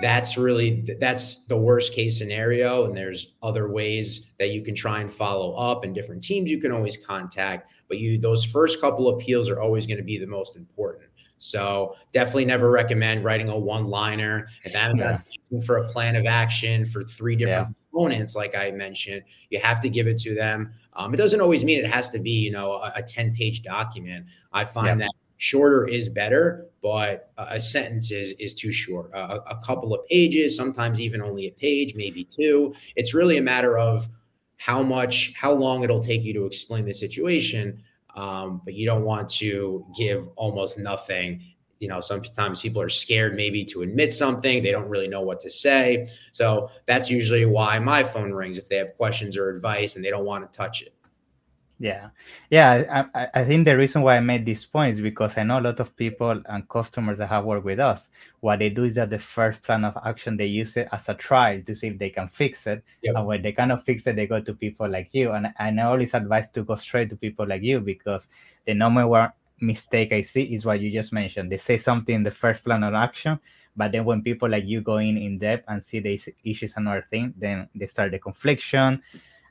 that's 0.00 0.36
really 0.36 0.86
that's 1.00 1.44
the 1.46 1.56
worst 1.56 1.94
case 1.94 2.18
scenario. 2.18 2.86
And 2.86 2.96
there's 2.96 3.32
other 3.42 3.68
ways 3.68 4.30
that 4.38 4.50
you 4.50 4.62
can 4.62 4.74
try 4.74 5.00
and 5.00 5.10
follow 5.10 5.52
up 5.54 5.84
and 5.84 5.94
different 5.94 6.22
teams 6.22 6.50
you 6.50 6.60
can 6.60 6.72
always 6.72 6.96
contact. 6.96 7.72
But 7.88 7.98
you 7.98 8.18
those 8.18 8.44
first 8.44 8.80
couple 8.80 9.08
appeals 9.08 9.48
are 9.48 9.60
always 9.60 9.86
going 9.86 9.98
to 9.98 10.04
be 10.04 10.18
the 10.18 10.26
most 10.26 10.56
important. 10.56 11.10
So 11.38 11.96
definitely 12.12 12.44
never 12.44 12.70
recommend 12.70 13.24
writing 13.24 13.48
a 13.48 13.58
one-liner. 13.58 14.48
If 14.62 14.76
Amazon's 14.76 15.38
yeah. 15.50 15.60
for 15.64 15.78
a 15.78 15.88
plan 15.88 16.14
of 16.14 16.26
action 16.26 16.84
for 16.84 17.02
three 17.02 17.34
different 17.34 17.68
yeah. 17.68 17.74
components, 17.90 18.36
like 18.36 18.54
I 18.54 18.70
mentioned, 18.72 19.22
you 19.48 19.58
have 19.58 19.80
to 19.80 19.88
give 19.88 20.06
it 20.06 20.18
to 20.18 20.34
them. 20.34 20.74
Um, 20.94 21.14
it 21.14 21.16
doesn't 21.16 21.40
always 21.40 21.64
mean 21.64 21.78
it 21.78 21.90
has 21.90 22.10
to 22.10 22.18
be, 22.18 22.32
you 22.32 22.50
know, 22.50 22.72
a, 22.72 22.92
a 22.96 23.02
10 23.02 23.34
page 23.34 23.62
document. 23.62 24.26
I 24.52 24.64
find 24.64 25.00
that 25.00 25.12
shorter 25.36 25.86
is 25.86 26.08
better, 26.08 26.66
but 26.82 27.32
a 27.38 27.60
sentence 27.60 28.10
is, 28.10 28.34
is 28.38 28.54
too 28.54 28.70
short. 28.70 29.10
a, 29.14 29.36
a 29.50 29.60
couple 29.64 29.94
of 29.94 30.04
pages, 30.06 30.54
sometimes 30.56 31.00
even 31.00 31.22
only 31.22 31.46
a 31.46 31.52
page, 31.52 31.94
maybe 31.94 32.24
two. 32.24 32.74
It's 32.96 33.14
really 33.14 33.38
a 33.38 33.42
matter 33.42 33.78
of 33.78 34.08
how 34.56 34.82
much, 34.82 35.32
how 35.34 35.52
long 35.52 35.82
it'll 35.82 36.00
take 36.00 36.24
you 36.24 36.34
to 36.34 36.44
explain 36.44 36.84
the 36.84 36.92
situation. 36.92 37.82
Um, 38.14 38.60
but 38.64 38.74
you 38.74 38.84
don't 38.84 39.04
want 39.04 39.28
to 39.30 39.86
give 39.96 40.28
almost 40.36 40.78
nothing 40.78 41.42
you 41.80 41.88
know 41.88 42.00
sometimes 42.00 42.62
people 42.62 42.80
are 42.80 42.88
scared 42.88 43.34
maybe 43.34 43.64
to 43.64 43.82
admit 43.82 44.12
something. 44.12 44.62
They 44.62 44.70
don't 44.70 44.88
really 44.88 45.08
know 45.08 45.22
what 45.22 45.40
to 45.40 45.50
say. 45.50 46.08
So 46.32 46.70
that's 46.86 47.10
usually 47.10 47.46
why 47.46 47.78
my 47.78 48.02
phone 48.04 48.32
rings 48.32 48.58
if 48.58 48.68
they 48.68 48.76
have 48.76 48.94
questions 48.94 49.36
or 49.36 49.50
advice 49.50 49.96
and 49.96 50.04
they 50.04 50.10
don't 50.10 50.24
want 50.24 50.50
to 50.50 50.56
touch 50.56 50.82
it. 50.82 50.94
Yeah. 51.80 52.10
Yeah 52.50 53.06
I, 53.14 53.28
I 53.32 53.44
think 53.44 53.64
the 53.64 53.74
reason 53.74 54.02
why 54.02 54.18
i 54.18 54.20
made 54.20 54.44
this 54.44 54.66
point 54.66 54.92
is 54.92 55.00
because 55.00 55.38
i 55.38 55.42
know 55.42 55.58
a 55.58 55.62
lot 55.62 55.80
of 55.80 55.96
people 55.96 56.42
and 56.44 56.68
customers 56.68 57.16
that 57.16 57.28
have 57.28 57.46
worked 57.46 57.64
with 57.64 57.80
us 57.80 58.10
what 58.40 58.58
they 58.58 58.68
do 58.68 58.84
is 58.84 58.96
that 58.96 59.08
the 59.08 59.18
first 59.18 59.62
plan 59.62 59.86
of 59.86 59.96
action 60.04 60.36
they 60.36 60.44
use 60.44 60.76
it 60.76 60.88
as 60.92 61.08
a 61.08 61.14
trial 61.14 61.62
to 61.62 61.74
see 61.74 61.86
if 61.86 61.98
they 61.98 62.10
can 62.10 62.28
fix 62.28 62.66
it. 62.66 62.84
Yep. 63.00 63.14
and 63.16 63.26
when 63.26 63.40
they 63.40 63.52
cannot 63.52 63.86
fix 63.86 64.06
it 64.06 64.16
they 64.16 64.26
go 64.26 64.42
to 64.42 64.52
people 64.52 64.90
like 64.90 65.14
you. 65.14 65.32
And, 65.32 65.54
and 65.58 65.80
i 65.80 65.84
always 65.84 66.12
advise 66.12 66.50
to 66.50 66.62
go 66.62 66.76
straight 66.76 67.08
to 67.08 67.16
people 67.16 67.46
like 67.46 67.62
you 67.62 67.80
because 67.80 68.28
the 68.66 68.74
number 68.74 69.06
one 69.06 69.32
mistake 69.60 70.12
I 70.12 70.22
see 70.22 70.54
is 70.54 70.64
what 70.64 70.80
you 70.80 70.90
just 70.90 71.12
mentioned. 71.12 71.50
They 71.52 71.58
say 71.58 71.78
something 71.78 72.14
in 72.14 72.22
the 72.22 72.30
first 72.30 72.64
plan 72.64 72.82
of 72.82 72.94
action, 72.94 73.38
but 73.76 73.92
then 73.92 74.04
when 74.04 74.22
people 74.22 74.48
like 74.48 74.64
you 74.66 74.80
go 74.80 74.98
in 74.98 75.16
in 75.16 75.38
depth 75.38 75.64
and 75.68 75.82
see 75.82 76.00
the 76.00 76.20
issues 76.44 76.76
another 76.76 77.06
thing, 77.10 77.34
then 77.36 77.68
they 77.74 77.86
start 77.86 78.12
the 78.12 78.18
confliction, 78.18 79.02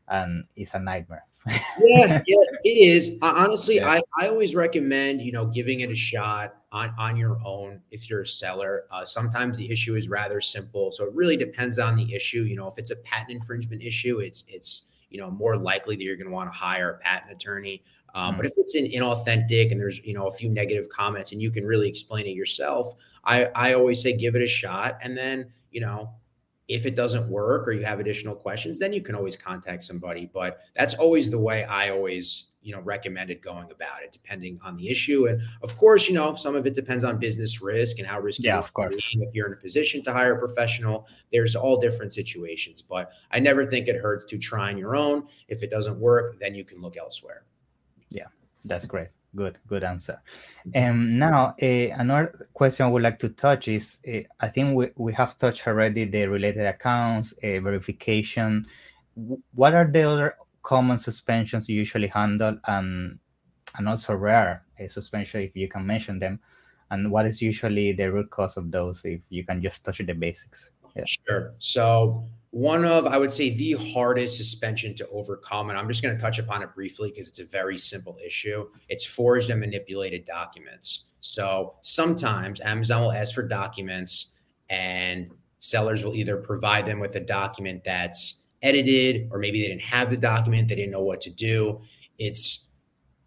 and 0.07 0.45
it's 0.55 0.73
a 0.73 0.79
nightmare. 0.79 1.25
yeah, 1.47 2.21
yeah, 2.27 2.43
it 2.63 2.77
is. 2.77 3.17
Honestly, 3.21 3.77
yeah. 3.77 3.89
I, 3.89 4.01
I 4.19 4.27
always 4.27 4.55
recommend 4.55 5.21
you 5.21 5.31
know 5.31 5.45
giving 5.45 5.79
it 5.79 5.89
a 5.89 5.95
shot 5.95 6.55
on 6.71 6.93
on 6.99 7.15
your 7.15 7.39
own 7.45 7.81
if 7.91 8.09
you're 8.09 8.21
a 8.21 8.27
seller. 8.27 8.85
Uh, 8.91 9.05
sometimes 9.05 9.57
the 9.57 9.71
issue 9.71 9.95
is 9.95 10.09
rather 10.09 10.41
simple, 10.41 10.91
so 10.91 11.05
it 11.05 11.13
really 11.13 11.37
depends 11.37 11.79
on 11.79 11.95
the 11.95 12.13
issue. 12.13 12.43
You 12.43 12.57
know, 12.57 12.67
if 12.67 12.77
it's 12.77 12.91
a 12.91 12.97
patent 12.97 13.31
infringement 13.31 13.81
issue, 13.81 14.19
it's 14.19 14.43
it's 14.47 14.88
you 15.09 15.19
know 15.19 15.31
more 15.31 15.57
likely 15.57 15.95
that 15.95 16.03
you're 16.03 16.15
going 16.15 16.27
to 16.27 16.33
want 16.33 16.51
to 16.51 16.57
hire 16.57 16.91
a 16.91 16.97
patent 16.97 17.31
attorney. 17.31 17.83
Um, 18.15 18.37
but 18.37 18.45
mm. 18.45 18.49
if 18.49 18.53
it's 18.57 18.75
an 18.75 18.85
inauthentic 18.85 19.71
and 19.71 19.79
there's 19.79 19.99
you 20.05 20.13
know 20.13 20.27
a 20.27 20.31
few 20.31 20.49
negative 20.49 20.89
comments 20.89 21.31
and 21.31 21.41
you 21.41 21.51
can 21.51 21.65
really 21.65 21.87
explain 21.87 22.25
it 22.25 22.31
yourself, 22.31 22.93
I 23.23 23.45
I 23.55 23.73
always 23.73 24.01
say 24.01 24.15
give 24.15 24.35
it 24.35 24.41
a 24.41 24.47
shot. 24.47 24.97
And 25.01 25.17
then 25.17 25.51
you 25.71 25.81
know 25.81 26.13
if 26.69 26.85
it 26.85 26.95
doesn't 26.95 27.27
work 27.27 27.67
or 27.67 27.71
you 27.71 27.83
have 27.83 27.99
additional 27.99 28.35
questions, 28.35 28.77
then 28.77 28.93
you 28.93 29.01
can 29.01 29.15
always 29.15 29.35
contact 29.35 29.83
somebody. 29.83 30.29
But 30.31 30.59
that's 30.75 30.93
always 30.93 31.31
the 31.31 31.39
way 31.39 31.63
I 31.63 31.89
always 31.89 32.48
you 32.61 32.73
know 32.73 32.81
recommended 32.81 33.41
going 33.41 33.71
about 33.71 34.01
it, 34.01 34.11
depending 34.11 34.59
on 34.63 34.75
the 34.75 34.89
issue. 34.89 35.27
And 35.27 35.41
of 35.61 35.77
course, 35.77 36.07
you 36.07 36.13
know 36.13 36.35
some 36.35 36.55
of 36.55 36.65
it 36.65 36.73
depends 36.73 37.03
on 37.03 37.17
business 37.17 37.61
risk 37.61 37.99
and 37.99 38.07
how 38.07 38.19
risky. 38.19 38.43
Yeah, 38.43 38.59
of 38.59 38.73
course. 38.73 38.95
If 38.97 39.33
you're 39.33 39.47
in 39.47 39.53
a 39.53 39.57
position 39.57 40.03
to 40.03 40.13
hire 40.13 40.35
a 40.35 40.39
professional, 40.39 41.07
there's 41.31 41.55
all 41.55 41.77
different 41.79 42.13
situations. 42.13 42.81
But 42.81 43.11
I 43.31 43.39
never 43.39 43.65
think 43.65 43.87
it 43.87 43.95
hurts 43.95 44.25
to 44.25 44.37
try 44.37 44.69
on 44.69 44.77
your 44.77 44.95
own. 44.95 45.27
If 45.47 45.63
it 45.63 45.71
doesn't 45.71 45.99
work, 45.99 46.39
then 46.39 46.55
you 46.55 46.65
can 46.65 46.81
look 46.81 46.97
elsewhere. 46.97 47.45
Yeah, 48.09 48.27
that's 48.65 48.85
great. 48.85 49.09
Good, 49.35 49.59
good 49.67 49.83
answer. 49.83 50.21
And 50.73 51.19
now, 51.19 51.55
uh, 51.61 51.65
another 51.65 52.47
question 52.53 52.87
I 52.87 52.89
would 52.89 53.03
like 53.03 53.19
to 53.19 53.29
touch 53.29 53.67
is 53.67 53.99
uh, 54.07 54.21
I 54.39 54.47
think 54.47 54.75
we, 54.75 54.89
we 54.95 55.13
have 55.13 55.37
touched 55.37 55.67
already 55.67 56.05
the 56.05 56.25
related 56.25 56.65
accounts, 56.65 57.33
uh, 57.43 57.59
verification. 57.61 58.65
What 59.53 59.75
are 59.75 59.85
the 59.85 60.01
other 60.01 60.35
common 60.63 60.97
suspensions 60.97 61.69
you 61.69 61.75
usually 61.75 62.07
handle 62.07 62.57
and, 62.65 63.19
and 63.77 63.89
also 63.89 64.15
rare 64.15 64.65
a 64.79 64.87
suspension, 64.87 65.41
if 65.41 65.55
you 65.55 65.67
can 65.67 65.85
mention 65.85 66.19
them? 66.19 66.39
And 66.91 67.11
what 67.11 67.25
is 67.25 67.41
usually 67.41 67.91
the 67.91 68.11
root 68.11 68.31
cause 68.31 68.57
of 68.57 68.71
those, 68.71 69.01
if 69.03 69.21
you 69.29 69.45
can 69.45 69.61
just 69.61 69.85
touch 69.85 69.99
the 69.99 70.13
basics? 70.13 70.71
Yeah. 70.95 71.03
Sure. 71.05 71.53
So, 71.59 72.25
one 72.51 72.83
of 72.83 73.05
i 73.05 73.17
would 73.17 73.31
say 73.31 73.51
the 73.51 73.73
hardest 73.73 74.37
suspension 74.37 74.95
to 74.95 75.07
overcome 75.09 75.69
and 75.69 75.77
i'm 75.77 75.87
just 75.87 76.01
going 76.01 76.15
to 76.15 76.19
touch 76.19 76.39
upon 76.39 76.63
it 76.63 76.73
briefly 76.73 77.09
because 77.09 77.27
it's 77.27 77.39
a 77.39 77.45
very 77.45 77.77
simple 77.77 78.17
issue 78.25 78.67
it's 78.87 79.05
forged 79.05 79.49
and 79.51 79.59
manipulated 79.59 80.25
documents 80.25 81.05
so 81.19 81.75
sometimes 81.81 82.59
amazon 82.61 83.03
will 83.03 83.11
ask 83.11 83.35
for 83.35 83.43
documents 83.43 84.31
and 84.69 85.29
sellers 85.59 86.03
will 86.03 86.15
either 86.15 86.37
provide 86.37 86.85
them 86.85 86.99
with 86.99 87.15
a 87.15 87.19
document 87.19 87.83
that's 87.83 88.39
edited 88.61 89.29
or 89.31 89.39
maybe 89.39 89.61
they 89.61 89.67
didn't 89.67 89.81
have 89.81 90.09
the 90.09 90.17
document 90.17 90.67
they 90.67 90.75
didn't 90.75 90.91
know 90.91 91.03
what 91.03 91.21
to 91.21 91.29
do 91.29 91.79
it's 92.17 92.65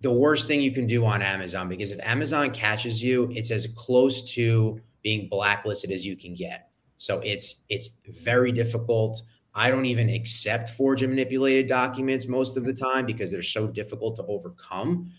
the 0.00 0.12
worst 0.12 0.48
thing 0.48 0.60
you 0.60 0.72
can 0.72 0.86
do 0.86 1.04
on 1.04 1.22
amazon 1.22 1.68
because 1.68 1.92
if 1.92 2.00
amazon 2.06 2.50
catches 2.50 3.02
you 3.02 3.30
it's 3.32 3.50
as 3.50 3.66
close 3.74 4.22
to 4.34 4.80
being 5.02 5.28
blacklisted 5.28 5.90
as 5.90 6.04
you 6.04 6.16
can 6.16 6.34
get 6.34 6.72
so 7.02 7.18
it's 7.24 7.64
it's 7.68 7.96
very 8.22 8.52
difficult. 8.52 9.22
I 9.56 9.70
don't 9.70 9.86
even 9.86 10.08
accept 10.08 10.68
forged 10.68 11.02
and 11.02 11.10
manipulated 11.10 11.66
documents 11.66 12.28
most 12.28 12.56
of 12.56 12.64
the 12.64 12.72
time 12.72 13.06
because 13.06 13.28
they're 13.30 13.42
so 13.42 13.66
difficult 13.66 14.14
to 14.16 14.26
overcome. 14.26 15.10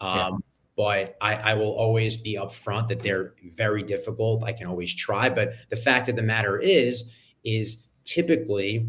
Um, 0.00 0.16
yeah. 0.16 0.30
But 0.76 1.16
I, 1.20 1.34
I, 1.34 1.54
will 1.54 1.72
always 1.72 2.16
be 2.16 2.36
upfront 2.36 2.88
that 2.88 3.02
they're 3.02 3.34
very 3.56 3.82
difficult. 3.82 4.42
I 4.42 4.52
can 4.52 4.66
always 4.68 4.94
try, 4.94 5.28
but 5.28 5.52
the 5.68 5.76
fact 5.76 6.08
of 6.08 6.16
the 6.16 6.22
matter 6.22 6.58
is, 6.58 7.12
is 7.44 7.82
typically 8.04 8.88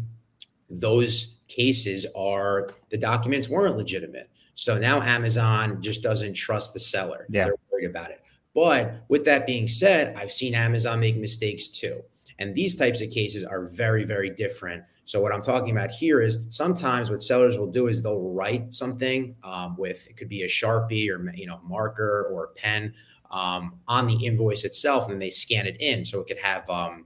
those 0.70 1.36
cases 1.48 2.06
are 2.16 2.70
the 2.90 2.98
documents 2.98 3.48
weren't 3.48 3.76
legitimate. 3.76 4.30
So 4.54 4.78
now 4.78 5.02
Amazon 5.02 5.82
just 5.82 6.02
doesn't 6.02 6.34
trust 6.34 6.74
the 6.74 6.80
seller. 6.80 7.26
Yeah. 7.28 7.44
They're 7.44 7.54
worried 7.70 7.90
about 7.90 8.10
it. 8.10 8.22
But 8.54 9.04
with 9.08 9.24
that 9.24 9.46
being 9.46 9.66
said, 9.66 10.14
I've 10.16 10.30
seen 10.30 10.54
Amazon 10.54 11.00
make 11.00 11.16
mistakes 11.16 11.68
too. 11.68 12.02
And 12.38 12.54
these 12.54 12.76
types 12.76 13.00
of 13.00 13.10
cases 13.10 13.44
are 13.44 13.64
very, 13.64 14.04
very 14.04 14.30
different. 14.30 14.84
So 15.04 15.20
what 15.20 15.32
I'm 15.32 15.42
talking 15.42 15.70
about 15.70 15.90
here 15.90 16.20
is 16.20 16.38
sometimes 16.48 17.10
what 17.10 17.22
sellers 17.22 17.58
will 17.58 17.70
do 17.70 17.88
is 17.88 18.02
they'll 18.02 18.32
write 18.32 18.72
something 18.72 19.36
um, 19.44 19.76
with 19.76 20.08
it 20.08 20.16
could 20.16 20.28
be 20.28 20.42
a 20.42 20.48
sharpie 20.48 21.10
or 21.10 21.32
you 21.34 21.46
know 21.46 21.60
marker 21.62 22.28
or 22.32 22.44
a 22.44 22.48
pen 22.48 22.94
um, 23.30 23.78
on 23.86 24.06
the 24.06 24.14
invoice 24.26 24.64
itself, 24.64 25.04
and 25.04 25.12
then 25.12 25.18
they 25.18 25.30
scan 25.30 25.66
it 25.66 25.76
in 25.80 26.04
so 26.04 26.20
it 26.20 26.26
could 26.26 26.38
have 26.38 26.68
um, 26.70 27.04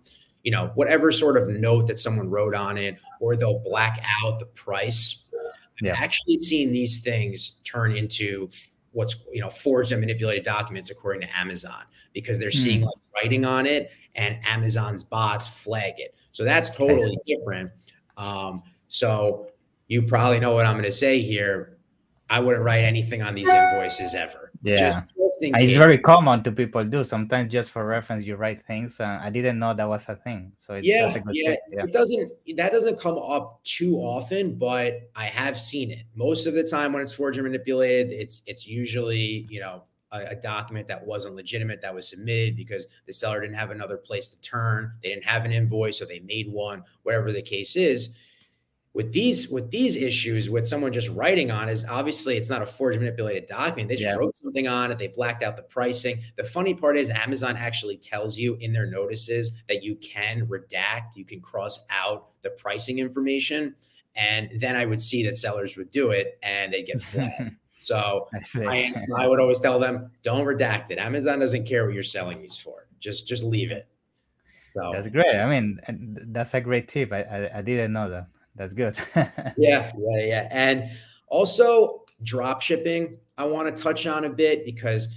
you 0.48 0.52
know 0.52 0.70
whatever 0.76 1.12
sort 1.12 1.37
of 1.37 1.46
note 1.50 1.88
that 1.88 1.98
someone 1.98 2.30
wrote 2.30 2.54
on 2.54 2.78
it, 2.78 2.96
or 3.20 3.37
they'll 3.37 3.58
black 3.58 4.02
out 4.24 4.38
the 4.38 4.46
price. 4.46 5.26
Yeah. 5.82 5.92
I've 5.92 5.98
actually 5.98 6.38
seen 6.38 6.72
these 6.72 7.02
things 7.02 7.61
turn 7.64 7.94
into 7.94 8.48
what's 8.92 9.14
you 9.30 9.42
know 9.42 9.50
forged 9.50 9.92
and 9.92 10.00
manipulated 10.00 10.46
documents 10.46 10.88
according 10.88 11.28
to 11.28 11.37
Amazon 11.37 11.82
because 12.14 12.38
they're 12.38 12.50
seeing 12.50 12.80
mm. 12.80 12.87
like 12.87 12.94
writing 13.14 13.44
on 13.44 13.66
it 13.66 13.90
and 14.14 14.38
Amazon's 14.46 15.02
bots 15.02 15.46
flag 15.46 15.92
it. 15.98 16.14
So 16.32 16.44
that's 16.44 16.70
totally 16.70 17.18
different. 17.26 17.70
Um, 18.16 18.62
so 18.88 19.50
you 19.87 20.00
probably 20.00 20.40
know 20.40 20.54
what 20.54 20.64
I'm 20.64 20.76
going 20.76 20.84
to 20.84 20.92
say 20.92 21.20
here. 21.20 21.76
I 22.30 22.40
wouldn't 22.40 22.64
write 22.64 22.84
anything 22.84 23.20
on 23.20 23.34
these 23.34 23.50
invoices 23.50 24.14
ever. 24.14 24.47
Yeah, 24.62 25.02
it's 25.40 25.76
very 25.76 25.98
common 25.98 26.42
to 26.42 26.52
people 26.52 26.84
do. 26.84 27.04
Sometimes 27.04 27.52
just 27.52 27.70
for 27.70 27.86
reference, 27.86 28.26
you 28.26 28.36
write 28.36 28.66
things. 28.66 28.98
Uh, 28.98 29.18
I 29.22 29.30
didn't 29.30 29.58
know 29.58 29.74
that 29.74 29.88
was 29.88 30.04
a 30.08 30.16
thing. 30.16 30.52
So 30.60 30.74
it's, 30.74 30.86
yeah, 30.86 31.14
yeah, 31.30 31.56
yeah, 31.70 31.84
it 31.84 31.92
doesn't 31.92 32.32
that 32.56 32.72
doesn't 32.72 32.98
come 32.98 33.18
up 33.18 33.62
too 33.64 33.96
often, 33.96 34.54
but 34.54 35.10
I 35.14 35.26
have 35.26 35.58
seen 35.58 35.90
it. 35.90 36.02
Most 36.14 36.46
of 36.46 36.54
the 36.54 36.64
time 36.64 36.92
when 36.92 37.02
it's 37.02 37.12
forged 37.12 37.38
or 37.38 37.44
manipulated, 37.44 38.12
it's 38.12 38.42
it's 38.46 38.66
usually 38.66 39.46
you 39.48 39.60
know 39.60 39.84
a, 40.12 40.30
a, 40.30 40.34
document 40.34 40.88
that 40.88 41.04
wasn't 41.04 41.34
legitimate 41.34 41.80
that 41.82 41.94
was 41.94 42.08
submitted 42.08 42.56
because 42.56 42.86
the 43.06 43.12
seller 43.12 43.40
didn't 43.40 43.56
have 43.56 43.70
another 43.70 43.96
place 43.96 44.28
to 44.28 44.40
turn. 44.40 44.92
They 45.02 45.10
didn't 45.10 45.26
have 45.26 45.44
an 45.44 45.52
invoice, 45.52 45.98
so 45.98 46.04
they 46.04 46.20
made 46.20 46.50
one. 46.50 46.82
Whatever 47.02 47.32
the 47.32 47.42
case 47.42 47.76
is, 47.76 48.10
with 48.98 49.12
these 49.12 49.48
with 49.48 49.70
these 49.70 49.94
issues, 49.94 50.50
with 50.50 50.66
someone 50.66 50.92
just 50.92 51.08
writing 51.11 51.52
on 51.52 51.68
is 51.68 51.84
obviously 51.84 52.37
it's 52.37 52.50
not 52.50 52.62
a 52.62 52.66
forged 52.66 52.98
manipulated 52.98 53.46
document. 53.46 53.88
They 53.88 53.94
just 53.94 54.08
yeah. 54.08 54.16
wrote 54.16 54.34
something 54.34 54.66
on 54.66 54.90
it. 54.90 54.98
They 54.98 55.06
blacked 55.06 55.44
out 55.44 55.54
the 55.54 55.62
pricing. 55.62 56.20
The 56.34 56.42
funny 56.42 56.74
part 56.74 56.96
is 56.96 57.08
Amazon 57.08 57.56
actually 57.56 57.96
tells 57.96 58.37
you 58.37 58.56
in 58.56 58.72
their 58.72 58.87
notices 58.87 59.52
that 59.68 59.84
you 59.84 59.94
can 60.02 60.48
redact, 60.48 61.14
you 61.14 61.24
can 61.24 61.40
cross 61.40 61.87
out 61.90 62.30
the 62.42 62.50
pricing 62.50 62.98
information. 62.98 63.76
And 64.16 64.50
then 64.58 64.74
I 64.74 64.84
would 64.84 65.00
see 65.00 65.24
that 65.26 65.37
sellers 65.37 65.76
would 65.76 65.92
do 65.92 66.11
it 66.11 66.37
and 66.42 66.72
they 66.72 66.82
get 66.82 67.00
flagged. 67.00 67.52
So 67.80 68.26
I, 68.56 68.92
I, 69.16 69.28
would 69.28 69.38
always 69.38 69.61
tell 69.61 69.78
them, 69.78 70.11
don't 70.24 70.44
redact 70.44 70.90
it. 70.90 70.98
Amazon 70.98 71.38
doesn't 71.38 71.64
care 71.64 71.87
what 71.87 71.94
you're 71.94 72.02
selling 72.02 72.42
these 72.42 72.56
for. 72.56 72.88
Just 72.98 73.28
just 73.28 73.44
leave 73.44 73.70
it. 73.70 73.87
So 74.74 74.90
that's 74.92 75.06
great. 75.06 75.37
I 75.37 75.48
mean, 75.48 75.78
that's 76.32 76.54
a 76.54 76.61
great 76.61 76.88
tip. 76.88 77.12
I, 77.12 77.22
I, 77.22 77.58
I 77.58 77.62
didn't 77.62 77.92
know 77.92 78.11
that. 78.11 78.26
That's 78.58 78.74
good. 78.74 78.96
yeah, 79.14 79.92
yeah, 79.96 80.18
yeah. 80.18 80.48
And 80.50 80.90
also 81.28 82.02
drop 82.22 82.60
shipping, 82.60 83.18
I 83.38 83.44
want 83.46 83.74
to 83.74 83.82
touch 83.82 84.06
on 84.06 84.24
a 84.24 84.28
bit 84.28 84.64
because 84.64 85.08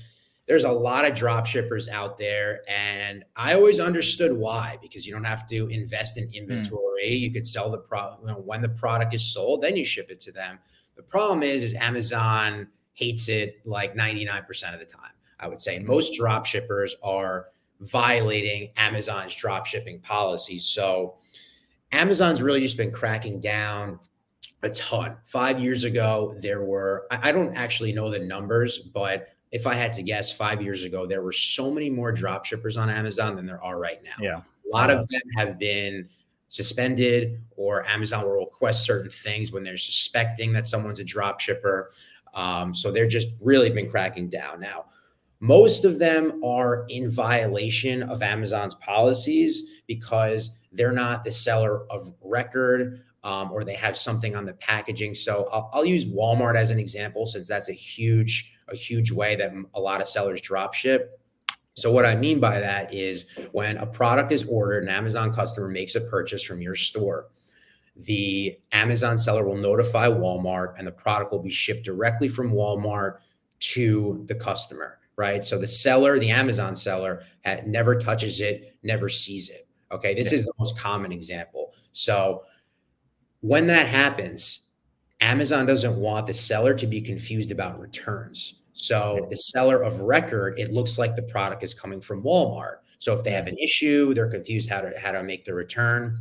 there's 0.47 0.63
a 0.63 0.71
lot 0.71 1.06
of 1.06 1.15
drop 1.15 1.45
shippers 1.47 1.89
out 1.89 2.17
there. 2.17 2.62
And 2.69 3.23
I 3.36 3.56
always 3.56 3.80
understood 3.80 4.34
why, 4.34 4.77
because 4.82 5.06
you 5.08 5.13
don't 5.13 5.23
have 5.23 5.47
to 5.47 5.67
invest 5.67 6.17
in 6.17 6.25
hmm. 6.25 6.36
inventory. 6.36 7.10
Mm. 7.10 7.19
You 7.19 7.32
could 7.32 7.47
sell 7.47 7.71
the 7.71 7.77
product 7.80 8.21
you 8.21 8.27
know, 8.27 8.36
when 8.36 8.62
the 8.62 8.69
product 8.69 9.13
is 9.13 9.23
sold, 9.23 9.63
then 9.63 9.75
you 9.75 9.86
ship 9.86 10.12
it 10.12 10.19
to 10.21 10.32
them. 10.32 10.60
The 10.95 11.04
problem 11.04 11.41
is, 11.41 11.63
is 11.63 11.73
Amazon 11.73 12.67
hates 12.93 13.27
it 13.30 13.62
like 13.65 13.95
99% 13.95 14.73
of 14.73 14.80
the 14.80 14.86
time. 14.86 15.12
I 15.39 15.47
would 15.47 15.62
say 15.62 15.80
most 15.80 16.13
drop 16.13 16.45
shippers 16.45 16.95
are 17.01 17.47
violating 17.80 18.71
Amazon's 18.77 19.36
drop 19.36 19.65
shipping 19.65 19.99
policies. 19.99 20.65
So 20.65 21.15
Amazon's 21.91 22.41
really 22.41 22.62
just 22.62 22.77
been 22.77 22.91
cracking 22.91 23.39
down 23.39 23.99
a 24.63 24.69
ton. 24.69 25.17
Five 25.23 25.60
years 25.60 25.84
ago, 25.84 26.36
there 26.39 26.63
were, 26.63 27.08
I 27.12 27.32
don't 27.32 27.56
actually 27.56 27.91
know 27.91 28.10
the 28.10 28.19
numbers, 28.19 28.77
but 28.80 29.30
if 29.51 29.67
I 29.67 29.73
had 29.73 29.91
to 29.93 30.04
guess, 30.04 30.32
five 30.32 30.62
years 30.62 30.84
ago, 30.84 31.06
there 31.06 31.21
were 31.21 31.32
so 31.32 31.71
many 31.71 31.89
more 31.89 32.12
drop 32.12 32.45
shippers 32.45 32.77
on 32.77 32.89
Amazon 32.89 33.36
than 33.36 33.45
there 33.45 33.62
are 33.63 33.77
right 33.80 34.01
now. 34.04 34.13
Yeah. 34.19 34.38
A 34.38 34.69
lot 34.71 34.89
of 34.89 35.08
them 35.10 35.21
have 35.36 35.60
been 35.60 36.08
suspended 36.47 37.41
or 37.58 37.86
Amazon 37.86 38.23
will 38.23 38.39
request 38.39 38.86
certain 38.86 39.10
things 39.10 39.51
when 39.51 39.63
they're 39.63 39.77
suspecting 39.77 40.54
that 40.54 40.67
someone's 40.67 40.99
a 40.99 41.04
drop 41.04 41.39
shipper. 41.39 41.91
Um, 42.34 42.73
so 42.73 42.91
they're 42.91 43.08
just 43.08 43.30
really 43.41 43.69
been 43.69 43.89
cracking 43.89 44.30
down. 44.30 44.62
Now, 44.62 44.86
most 45.41 45.86
of 45.86 45.97
them 45.97 46.41
are 46.43 46.86
in 46.88 47.10
violation 47.10 48.04
of 48.04 48.21
Amazon's 48.21 48.75
policies 48.75 49.82
because 49.88 50.60
they're 50.72 50.92
not 50.92 51.24
the 51.24 51.32
seller 51.32 51.86
of 51.92 52.12
record 52.22 53.04
um, 53.24 53.52
or 53.52 53.64
they 53.64 53.76
have 53.76 53.96
something 53.96 54.36
on 54.36 54.46
the 54.46 54.54
packaging. 54.54 55.14
So 55.14 55.48
I'll, 55.52 55.70
I'll 55.74 55.86
use 55.86 56.06
Walmart 56.06 56.56
as 56.56 56.72
an 56.72 56.80
example 56.80 57.26
since 57.26 57.48
that's 57.48 57.70
a 57.70 57.74
huge 57.74 58.54
a 58.72 58.76
huge 58.76 59.12
way 59.12 59.36
that 59.36 59.52
a 59.74 59.80
lot 59.80 60.02
of 60.02 60.08
sellers 60.08 60.42
drop 60.42 60.74
ship. 60.74 61.20
So, 61.74 61.92
what 61.92 62.06
I 62.06 62.16
mean 62.16 62.40
by 62.40 62.60
that 62.60 62.94
is 62.94 63.28
when 63.52 63.78
a 63.78 63.86
product 63.86 64.32
is 64.32 64.46
ordered, 64.46 64.84
an 64.84 64.90
Amazon 64.90 65.34
customer 65.34 65.70
makes 65.70 65.96
a 65.96 66.02
purchase 66.02 66.44
from 66.44 66.62
your 66.62 66.76
store, 66.76 67.28
the 67.96 68.58
Amazon 68.72 69.18
seller 69.18 69.46
will 69.46 69.58
notify 69.58 70.08
Walmart 70.08 70.78
and 70.78 70.86
the 70.86 70.92
product 70.92 71.32
will 71.32 71.42
be 71.42 71.50
shipped 71.50 71.86
directly 71.86 72.28
from 72.28 72.52
Walmart 72.52 73.20
to 73.60 74.24
the 74.28 74.36
customer, 74.36 75.00
right? 75.16 75.46
So, 75.46 75.58
the 75.58 75.68
seller, 75.68 76.20
the 76.20 76.32
Amazon 76.32 76.76
seller, 76.76 77.24
never 77.66 77.98
touches 77.98 78.42
it, 78.42 78.78
never 78.84 79.08
sees 79.08 79.50
it. 79.50 79.68
Okay. 79.91 80.13
This 80.13 80.32
yeah. 80.32 80.39
is 80.39 80.45
the 80.45 80.54
most 80.58 80.77
common 80.80 81.12
example. 81.12 81.73
So, 81.91 82.43
when 83.41 83.67
that 83.67 83.88
happens, 83.88 84.62
Amazon 85.19 85.65
doesn't 85.65 85.95
want 85.95 86.27
the 86.27 86.34
seller 86.34 86.73
to 86.75 86.88
be 86.88 87.01
confused 87.01 87.51
about 87.51 87.80
returns. 87.80 88.62
So 88.73 89.27
the 89.30 89.36
seller 89.36 89.84
of 89.84 89.99
record, 89.99 90.60
it 90.60 90.73
looks 90.73 90.97
like 90.97 91.15
the 91.15 91.21
product 91.23 91.63
is 91.63 91.73
coming 91.73 92.01
from 92.01 92.23
Walmart. 92.23 92.77
So 92.97 93.13
if 93.13 93.23
they 93.23 93.32
have 93.32 93.47
an 93.47 93.58
issue, 93.58 94.13
they're 94.13 94.30
confused 94.30 94.69
how 94.69 94.82
to 94.82 94.91
how 94.99 95.12
to 95.12 95.23
make 95.23 95.45
the 95.45 95.54
return. 95.54 96.17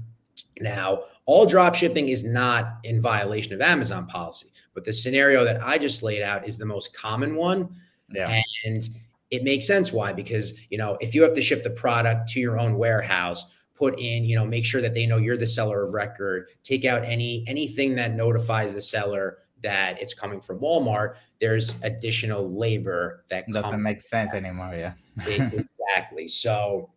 Now, 0.61 1.05
all 1.25 1.47
drop 1.47 1.75
shipping 1.75 2.09
is 2.09 2.25
not 2.25 2.79
in 2.85 3.01
violation 3.01 3.55
of 3.55 3.63
Amazon 3.63 4.07
policy, 4.07 4.49
but 4.75 4.85
the 4.85 4.93
scenario 4.93 5.45
that 5.45 5.63
I 5.63 5.79
just 5.79 6.03
laid 6.03 6.23
out 6.23 6.47
is 6.47 6.59
the 6.59 6.67
most 6.67 6.95
common 6.95 7.35
one. 7.35 7.75
Yeah. 8.11 8.43
And 8.67 8.83
it 9.31 9.43
makes 9.43 9.67
sense 9.67 9.93
why 9.93 10.13
because, 10.13 10.55
you 10.69 10.77
know, 10.77 10.99
if 11.01 11.15
you 11.15 11.23
have 11.23 11.35
to 11.35 11.43
ship 11.43 11.63
the 11.63 11.71
product 11.71 12.29
to 12.31 12.41
your 12.41 12.59
own 12.59 12.77
warehouse, 12.77 13.47
put 13.81 13.99
in, 13.99 14.27
you 14.27 14.37
know, 14.37 14.45
make 14.45 14.65
sure 14.65 14.83
that 14.83 14.93
they 14.93 15.07
know 15.07 15.17
you're 15.17 15.39
the 15.39 15.49
seller 15.49 15.83
of 15.83 15.95
record, 15.95 16.51
take 16.63 16.85
out 16.85 17.03
any 17.05 17.43
anything 17.49 17.95
that 17.95 18.15
notifies 18.15 18.75
the 18.75 18.83
seller 18.83 19.39
that 19.63 20.01
it's 20.01 20.13
coming 20.13 20.41
from 20.41 20.61
Walmart, 20.61 21.17
there's 21.41 21.75
additional 21.83 22.49
labor 22.57 23.25
that 23.31 23.49
doesn't 23.51 23.83
make 23.83 24.03
sense 24.03 24.35
anymore. 24.35 24.75
Yeah, 24.75 24.93
exactly. 25.27 26.29
So 26.29 26.91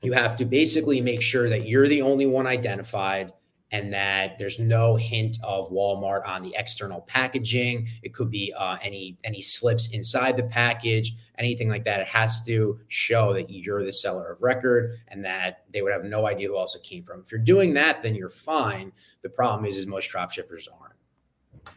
you 0.00 0.12
have 0.12 0.36
to 0.36 0.44
basically 0.44 1.00
make 1.00 1.22
sure 1.22 1.48
that 1.48 1.66
you're 1.66 1.88
the 1.88 2.02
only 2.02 2.26
one 2.26 2.46
identified 2.46 3.32
and 3.72 3.92
that 3.92 4.36
there's 4.38 4.58
no 4.58 4.96
hint 4.96 5.38
of 5.42 5.70
Walmart 5.70 6.26
on 6.28 6.42
the 6.42 6.54
external 6.56 7.00
packaging. 7.00 7.88
It 8.02 8.14
could 8.14 8.30
be 8.30 8.52
uh, 8.56 8.76
any 8.82 9.16
any 9.24 9.40
slips 9.40 9.88
inside 9.90 10.36
the 10.36 10.44
package, 10.44 11.14
anything 11.38 11.68
like 11.68 11.84
that. 11.84 12.00
It 12.00 12.06
has 12.06 12.42
to 12.44 12.78
show 12.88 13.32
that 13.32 13.50
you're 13.50 13.84
the 13.84 13.92
seller 13.92 14.30
of 14.30 14.42
record 14.42 14.96
and 15.08 15.24
that 15.24 15.64
they 15.72 15.82
would 15.82 15.92
have 15.92 16.04
no 16.04 16.26
idea 16.26 16.48
who 16.48 16.58
else 16.58 16.76
it 16.76 16.82
came 16.82 17.02
from. 17.02 17.22
If 17.22 17.32
you're 17.32 17.40
doing 17.40 17.74
that, 17.74 18.02
then 18.02 18.14
you're 18.14 18.28
fine. 18.28 18.92
The 19.22 19.30
problem 19.30 19.64
is, 19.64 19.76
is 19.76 19.86
most 19.86 20.08
drop 20.08 20.30
shippers 20.30 20.68
aren't. 20.68 20.94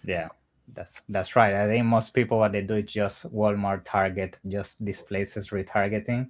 Yeah, 0.03 0.27
that's 0.73 1.01
that's 1.08 1.36
right. 1.38 1.55
I 1.55 1.67
think 1.67 1.86
most 1.86 2.13
people 2.13 2.39
what 2.39 2.51
they 2.51 2.62
do 2.62 2.75
is 2.75 2.91
just 2.91 3.31
Walmart, 3.34 3.86
Target, 3.86 4.38
just 4.49 4.84
these 4.84 5.01
places 5.01 5.49
retargeting, 5.49 6.29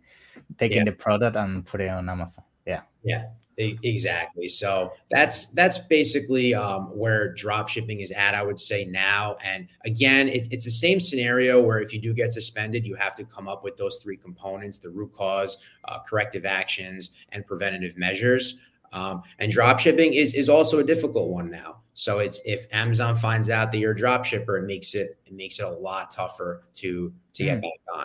taking 0.60 0.78
yeah. 0.78 0.84
the 0.86 0.91
product 0.91 1.36
and 1.38 1.65
put 1.65 1.82
it 1.82 1.89
on 1.89 2.08
Amazon. 2.08 2.45
Yeah. 2.67 2.82
Yeah. 3.04 3.25
Exactly. 3.57 4.49
So 4.49 4.93
that's 5.09 5.47
that's 5.47 5.77
basically 5.77 6.53
um, 6.53 6.87
where 6.97 7.33
drop 7.33 7.69
shipping 7.69 8.01
is 8.01 8.11
at. 8.11 8.35
I 8.35 8.43
would 8.43 8.59
say 8.59 8.83
now, 8.85 9.37
and 9.43 9.67
again, 9.85 10.27
it, 10.27 10.47
it's 10.51 10.65
the 10.65 10.71
same 10.71 10.99
scenario 10.99 11.61
where 11.61 11.79
if 11.79 11.93
you 11.93 12.01
do 12.01 12.13
get 12.13 12.33
suspended, 12.33 12.85
you 12.85 12.95
have 12.95 13.15
to 13.15 13.23
come 13.23 13.47
up 13.47 13.63
with 13.63 13.77
those 13.77 13.97
three 13.97 14.17
components: 14.17 14.77
the 14.77 14.89
root 14.89 15.13
cause, 15.13 15.57
uh, 15.85 15.99
corrective 15.99 16.45
actions, 16.45 17.11
and 17.31 17.45
preventative 17.45 17.97
measures. 17.97 18.59
Um, 18.91 19.23
and 19.39 19.51
drop 19.51 19.79
shipping 19.79 20.13
is 20.13 20.33
is 20.33 20.49
also 20.49 20.79
a 20.79 20.83
difficult 20.83 21.29
one 21.29 21.49
now. 21.49 21.77
So 21.93 22.19
it's 22.19 22.41
if 22.45 22.67
Amazon 22.73 23.15
finds 23.15 23.49
out 23.49 23.71
that 23.71 23.77
you're 23.77 23.93
a 23.93 23.95
drop 23.95 24.25
shipper, 24.25 24.57
it 24.57 24.65
makes 24.65 24.95
it 24.95 25.17
it 25.25 25.33
makes 25.33 25.59
it 25.59 25.65
a 25.65 25.69
lot 25.69 26.11
tougher 26.11 26.63
to 26.75 27.13
to 27.33 27.43
get 27.43 27.59
mm. 27.59 27.61
back 27.61 27.95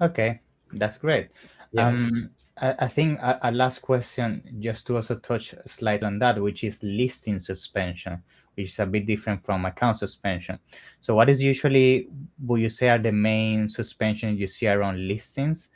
on. 0.00 0.08
Okay, 0.08 0.40
that's 0.72 0.98
great. 0.98 1.28
Yeah. 1.72 1.86
Um, 1.86 2.30
I, 2.60 2.74
I 2.80 2.88
think 2.88 3.18
a, 3.20 3.38
a, 3.42 3.52
last 3.52 3.80
question, 3.80 4.58
just 4.60 4.86
to 4.86 4.96
also 4.96 5.16
touch 5.16 5.54
slightly 5.66 6.06
on 6.06 6.18
that, 6.18 6.40
which 6.40 6.64
is 6.64 6.82
listing 6.82 7.38
suspension, 7.38 8.22
which 8.54 8.68
is 8.68 8.78
a 8.78 8.86
bit 8.86 9.06
different 9.06 9.44
from 9.44 9.64
account 9.64 9.96
suspension. 9.96 10.58
So, 11.00 11.14
what 11.14 11.28
is 11.30 11.42
usually 11.42 12.08
would 12.44 12.60
you 12.60 12.68
say 12.68 12.90
are 12.90 12.98
the 12.98 13.12
main 13.12 13.68
suspensions 13.68 14.38
you 14.38 14.46
see 14.46 14.68
around 14.68 15.06
listings, 15.06 15.70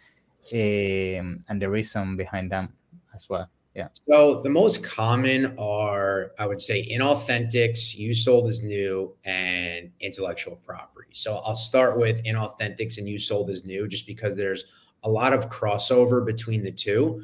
um, 0.53 1.45
and 1.49 1.61
the 1.61 1.69
reason 1.69 2.17
behind 2.17 2.53
them 2.53 2.75
as 3.15 3.29
well? 3.29 3.49
Yeah. 3.75 3.89
So 4.09 4.41
the 4.41 4.51
most 4.51 4.85
common 4.85 5.59
are, 5.59 6.31
I 6.39 6.47
would 6.47 6.61
say, 6.61 6.87
inauthentics, 6.89 7.97
used 7.97 8.25
sold 8.25 8.49
as 8.49 8.63
new, 8.63 9.17
and 9.25 9.91
intellectual 9.99 10.61
property. 10.65 11.11
So 11.13 11.39
I'll 11.39 11.57
start 11.57 11.99
with 11.99 12.23
inauthentics 12.23 12.99
and 12.99 13.09
used 13.09 13.27
sold 13.27 13.51
as 13.51 13.65
new, 13.65 13.89
just 13.89 14.07
because 14.07 14.37
there's 14.37 14.67
a 15.05 15.11
lot 15.11 15.33
of 15.33 15.49
crossover 15.49 16.25
between 16.25 16.63
the 16.63 16.73
two. 16.73 17.23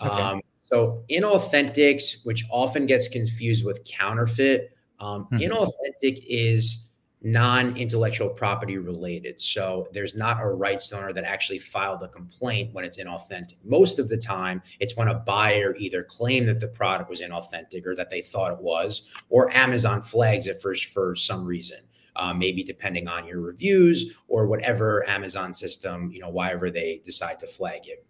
Okay. 0.00 0.10
Um, 0.10 0.40
so 0.64 1.04
inauthentics, 1.10 2.24
which 2.24 2.44
often 2.50 2.86
gets 2.86 3.08
confused 3.08 3.64
with 3.64 3.84
counterfeit, 3.84 4.76
um, 5.00 5.26
mm-hmm. 5.32 5.38
inauthentic 5.38 6.24
is 6.26 6.88
non-intellectual 7.24 8.30
property 8.30 8.78
related. 8.78 9.40
So 9.40 9.86
there's 9.92 10.14
not 10.14 10.40
a 10.40 10.48
rights 10.48 10.92
owner 10.92 11.12
that 11.12 11.24
actually 11.24 11.60
filed 11.60 12.02
a 12.02 12.08
complaint 12.08 12.74
when 12.74 12.84
it's 12.84 12.96
inauthentic. 12.98 13.56
Most 13.64 13.98
of 13.98 14.08
the 14.08 14.16
time, 14.16 14.62
it's 14.80 14.96
when 14.96 15.08
a 15.08 15.14
buyer 15.14 15.76
either 15.78 16.02
claimed 16.02 16.48
that 16.48 16.58
the 16.58 16.68
product 16.68 17.08
was 17.08 17.22
inauthentic 17.22 17.86
or 17.86 17.94
that 17.94 18.10
they 18.10 18.22
thought 18.22 18.52
it 18.52 18.58
was, 18.58 19.08
or 19.28 19.50
Amazon 19.50 20.02
flags 20.02 20.46
it 20.46 20.60
for, 20.60 20.74
for 20.74 21.14
some 21.14 21.44
reason. 21.44 21.78
Uh, 22.14 22.34
maybe 22.34 22.62
depending 22.62 23.08
on 23.08 23.26
your 23.26 23.40
reviews 23.40 24.12
or 24.28 24.46
whatever 24.46 25.08
Amazon 25.08 25.54
system, 25.54 26.10
you 26.12 26.20
know, 26.20 26.28
whatever 26.28 26.70
they 26.70 27.00
decide 27.04 27.38
to 27.38 27.46
flag 27.46 27.86
it. 27.86 28.04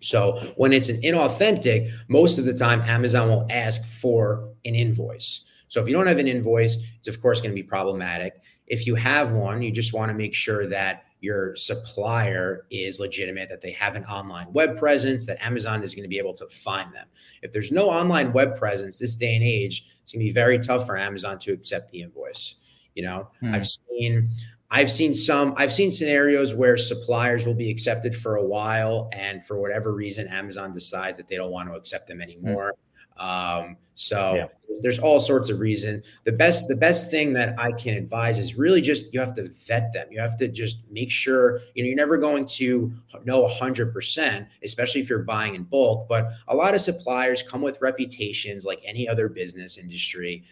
So 0.00 0.52
when 0.56 0.72
it's 0.72 0.88
an 0.88 1.00
inauthentic, 1.02 1.92
most 2.08 2.38
of 2.38 2.44
the 2.44 2.54
time 2.54 2.80
Amazon 2.82 3.28
will 3.28 3.46
ask 3.48 3.84
for 3.84 4.50
an 4.64 4.74
invoice. 4.74 5.44
So 5.68 5.80
if 5.80 5.88
you 5.88 5.94
don't 5.94 6.06
have 6.06 6.18
an 6.18 6.28
invoice, 6.28 6.78
it's 6.98 7.08
of 7.08 7.20
course 7.20 7.40
going 7.40 7.52
to 7.52 7.62
be 7.62 7.62
problematic. 7.62 8.40
If 8.66 8.86
you 8.86 8.94
have 8.96 9.32
one, 9.32 9.62
you 9.62 9.70
just 9.70 9.92
want 9.92 10.10
to 10.10 10.16
make 10.16 10.34
sure 10.34 10.66
that 10.66 11.04
your 11.20 11.56
supplier 11.56 12.66
is 12.70 13.00
legitimate, 13.00 13.48
that 13.48 13.60
they 13.60 13.72
have 13.72 13.96
an 13.96 14.04
online 14.04 14.52
web 14.52 14.78
presence, 14.78 15.26
that 15.26 15.44
Amazon 15.44 15.82
is 15.82 15.94
going 15.94 16.04
to 16.04 16.08
be 16.08 16.18
able 16.18 16.34
to 16.34 16.46
find 16.48 16.94
them. 16.94 17.06
If 17.42 17.50
there's 17.50 17.72
no 17.72 17.90
online 17.90 18.32
web 18.32 18.56
presence 18.56 18.98
this 18.98 19.16
day 19.16 19.34
and 19.34 19.42
age, 19.44 19.84
it's 20.02 20.12
going 20.12 20.20
to 20.20 20.28
be 20.28 20.32
very 20.32 20.58
tough 20.58 20.86
for 20.86 20.96
Amazon 20.96 21.38
to 21.40 21.52
accept 21.52 21.90
the 21.90 22.02
invoice. 22.02 22.60
You 22.98 23.04
know, 23.04 23.28
hmm. 23.38 23.54
I've 23.54 23.64
seen 23.64 24.28
I've 24.72 24.90
seen 24.90 25.14
some 25.14 25.54
I've 25.56 25.72
seen 25.72 25.88
scenarios 25.88 26.52
where 26.52 26.76
suppliers 26.76 27.46
will 27.46 27.54
be 27.54 27.70
accepted 27.70 28.12
for 28.12 28.34
a 28.34 28.44
while 28.44 29.08
and 29.12 29.44
for 29.44 29.56
whatever 29.60 29.94
reason 29.94 30.26
Amazon 30.26 30.72
decides 30.72 31.16
that 31.18 31.28
they 31.28 31.36
don't 31.36 31.52
want 31.52 31.68
to 31.68 31.76
accept 31.76 32.08
them 32.08 32.20
anymore. 32.20 32.74
Hmm. 33.16 33.24
Um, 33.24 33.76
so 33.94 34.34
yeah. 34.34 34.46
there's 34.82 34.98
all 34.98 35.20
sorts 35.20 35.48
of 35.48 35.60
reasons. 35.60 36.02
The 36.24 36.32
best, 36.32 36.66
the 36.66 36.74
best 36.76 37.08
thing 37.08 37.32
that 37.34 37.56
I 37.56 37.70
can 37.70 37.94
advise 37.94 38.36
is 38.36 38.56
really 38.56 38.80
just 38.80 39.14
you 39.14 39.20
have 39.20 39.34
to 39.34 39.48
vet 39.66 39.92
them. 39.92 40.08
You 40.10 40.20
have 40.20 40.36
to 40.38 40.48
just 40.48 40.80
make 40.90 41.12
sure 41.12 41.60
you 41.74 41.84
know 41.84 41.86
you're 41.86 41.96
never 41.96 42.18
going 42.18 42.44
to 42.46 42.92
know 43.24 43.46
hundred 43.46 43.92
percent, 43.92 44.48
especially 44.64 45.02
if 45.02 45.08
you're 45.08 45.22
buying 45.22 45.54
in 45.54 45.62
bulk. 45.62 46.08
But 46.08 46.30
a 46.48 46.56
lot 46.56 46.74
of 46.74 46.80
suppliers 46.80 47.44
come 47.44 47.62
with 47.62 47.80
reputations 47.80 48.64
like 48.64 48.80
any 48.84 49.08
other 49.08 49.28
business 49.28 49.78
industry. 49.78 50.42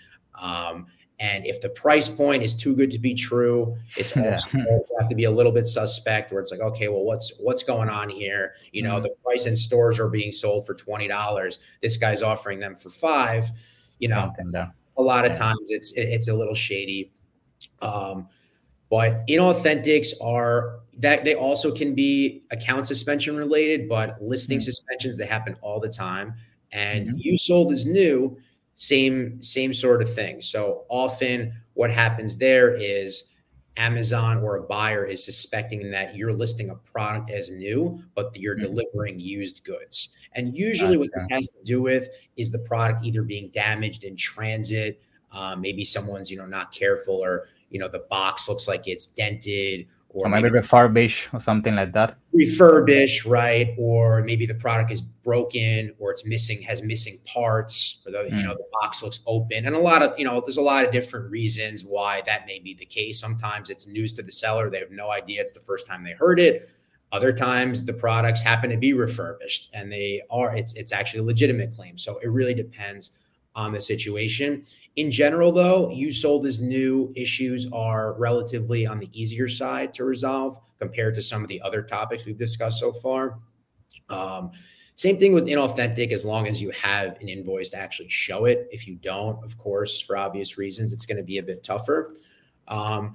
Um, 0.40 0.87
and 1.18 1.46
if 1.46 1.62
the 1.62 1.70
price 1.70 2.09
point 2.09 2.42
is 2.42 2.55
too 2.55 2.76
good 2.76 2.90
to 2.90 2.98
be 2.98 3.14
true, 3.14 3.76
it's 3.96 4.14
also 4.16 4.59
yeah. 4.59 4.64
have 5.00 5.09
to 5.09 5.14
be 5.14 5.24
a 5.24 5.31
little 5.31 5.52
bit 5.52 5.66
suspect 5.66 6.31
where 6.31 6.40
it's 6.40 6.50
like, 6.50 6.61
okay, 6.61 6.88
well, 6.88 7.05
what's 7.05 7.33
what's 7.38 7.62
going 7.62 7.88
on 7.88 8.11
here? 8.11 8.55
You 8.72 8.83
know, 8.83 8.94
mm-hmm. 8.94 9.02
the 9.02 9.14
price 9.24 9.46
in 9.46 9.57
stores 9.57 9.98
are 9.98 10.09
being 10.09 10.31
sold 10.31 10.66
for 10.66 10.74
twenty 10.74 11.09
dollars. 11.09 11.59
This 11.81 11.96
guy's 11.96 12.22
offering 12.22 12.59
them 12.59 12.76
for 12.76 12.90
five. 12.90 13.50
You 13.98 14.09
know, 14.09 14.31
a 14.98 15.02
lot 15.02 15.24
of 15.24 15.33
yeah. 15.33 15.38
times 15.38 15.70
it's 15.70 15.94
it's 15.96 16.29
a 16.29 16.35
little 16.35 16.55
shady. 16.55 17.12
Um, 17.81 18.29
but 18.90 19.26
inauthentics 19.26 20.09
are 20.20 20.81
that 20.98 21.24
they 21.24 21.35
also 21.35 21.72
can 21.72 21.94
be 21.94 22.42
account 22.50 22.87
suspension 22.87 23.37
related, 23.37 23.88
but 23.88 24.22
listing 24.22 24.59
mm-hmm. 24.59 24.64
suspensions 24.64 25.16
they 25.16 25.26
happen 25.26 25.57
all 25.62 25.81
the 25.81 25.88
time. 25.88 26.35
And 26.72 27.09
mm-hmm. 27.09 27.16
used 27.20 27.44
sold 27.44 27.72
as 27.72 27.87
new 27.87 28.38
same 28.76 29.42
same 29.42 29.74
sort 29.74 30.02
of 30.02 30.12
thing. 30.12 30.40
So 30.40 30.84
often 30.88 31.52
what 31.74 31.90
happens 31.90 32.36
there 32.36 32.74
is 32.74 33.30
Amazon 33.78 34.38
or 34.38 34.56
a 34.56 34.62
buyer 34.62 35.04
is 35.04 35.24
suspecting 35.24 35.90
that 35.90 36.14
you're 36.14 36.32
listing 36.32 36.70
a 36.70 36.74
product 36.74 37.30
as 37.30 37.50
new, 37.50 38.02
but 38.14 38.34
you're 38.36 38.54
mm-hmm. 38.56 38.64
delivering 38.64 39.20
used 39.20 39.64
goods. 39.64 40.10
And 40.32 40.56
usually, 40.56 40.96
what 40.98 41.08
this 41.14 41.26
has 41.30 41.50
to 41.52 41.62
do 41.64 41.82
with 41.82 42.08
is 42.36 42.52
the 42.52 42.58
product 42.60 43.04
either 43.04 43.22
being 43.22 43.48
damaged 43.50 44.04
in 44.04 44.16
transit, 44.16 45.02
uh, 45.32 45.56
maybe 45.56 45.84
someone's 45.84 46.30
you 46.30 46.36
know 46.36 46.46
not 46.46 46.72
careful, 46.72 47.14
or 47.14 47.48
you 47.70 47.78
know 47.78 47.88
the 47.88 48.04
box 48.10 48.48
looks 48.48 48.68
like 48.68 48.86
it's 48.86 49.06
dented, 49.06 49.86
or 50.16 50.29
maybe, 50.29 50.48
refurbish 50.48 51.33
or 51.33 51.40
something 51.40 51.74
like 51.74 51.92
that 51.92 52.16
refurbish 52.35 53.29
right 53.29 53.74
or 53.79 54.22
maybe 54.22 54.46
the 54.46 54.55
product 54.55 54.90
is 54.90 55.02
broken 55.02 55.92
or 55.98 56.11
it's 56.11 56.24
missing 56.24 56.62
has 56.62 56.83
missing 56.83 57.18
parts 57.26 58.00
or 58.07 58.12
the 58.12 58.18
mm. 58.18 58.37
you 58.37 58.42
know 58.42 58.52
hmm. 58.52 58.59
the 58.59 58.66
box 58.81 59.02
looks 59.02 59.20
open 59.26 59.66
and 59.66 59.74
a 59.74 59.79
lot 59.79 60.02
of 60.02 60.18
you 60.18 60.24
know 60.24 60.40
there's 60.40 60.57
a 60.57 60.62
lot 60.62 60.85
of 60.85 60.90
different 60.90 61.31
reasons 61.31 61.85
why 61.85 62.22
that 62.24 62.46
may 62.46 62.59
be 62.59 62.74
the 62.74 62.87
case 62.87 63.20
sometimes 63.20 63.68
it's 63.68 63.87
news 63.87 64.14
to 64.14 64.22
the 64.22 64.33
seller 64.33 64.70
they 64.70 64.79
have 64.79 64.90
no 64.90 65.11
idea 65.11 65.40
it's 65.40 65.52
the 65.52 65.61
first 65.61 65.87
time 65.87 66.02
they 66.02 66.12
heard 66.12 66.40
it 66.40 66.68
other 67.12 67.33
times 67.33 67.85
the 67.85 67.92
products 67.92 68.42
happen 68.42 68.70
to 68.70 68.76
be 68.76 68.92
refurbished 68.92 69.70
and 69.74 69.92
they 69.92 70.22
are 70.31 70.57
it's 70.57 70.72
it's 70.74 70.92
actually 70.92 71.20
a 71.20 71.24
legitimate 71.24 71.74
claim 71.74 71.98
so 71.98 72.18
it 72.18 72.29
really 72.29 72.55
depends 72.55 73.11
on 73.57 73.73
the 73.73 73.81
situation. 73.81 74.64
In 74.95 75.11
general, 75.11 75.51
though, 75.51 75.90
used 75.90 76.23
sold 76.23 76.47
as 76.47 76.61
new 76.61 77.12
issues 77.16 77.66
are 77.73 78.14
relatively 78.19 78.87
on 78.87 79.01
the 79.01 79.09
easier 79.12 79.49
side 79.49 79.92
to 79.95 80.05
resolve 80.05 80.59
compared 80.79 81.14
to 81.16 81.23
some 81.23 81.42
of 81.42 81.49
the 81.49 81.61
other 81.62 81.83
topics 81.83 82.25
we've 82.25 82.38
discussed 82.38 82.79
so 82.79 82.92
far. 82.92 83.38
Um, 84.09 84.53
same 84.95 85.19
thing 85.19 85.35
with 85.35 85.47
inauthentic, 85.47 86.12
as 86.12 86.25
long 86.25 86.47
as 86.47 86.62
you 86.62 86.71
have 86.71 87.19
an 87.21 87.29
invoice 87.29 87.71
to 87.71 87.79
actually 87.79 88.09
show 88.09 88.45
it. 88.45 88.69
If 88.71 88.87
you 88.87 88.95
don't, 88.95 89.42
of 89.45 89.59
course, 89.59 90.01
for 90.01 90.16
obvious 90.16 90.57
reasons, 90.57 90.92
it's 90.92 91.05
going 91.05 91.19
to 91.19 91.23
be 91.23 91.38
a 91.38 91.42
bit 91.42 91.64
tougher. 91.64 92.14
Um, 92.69 93.14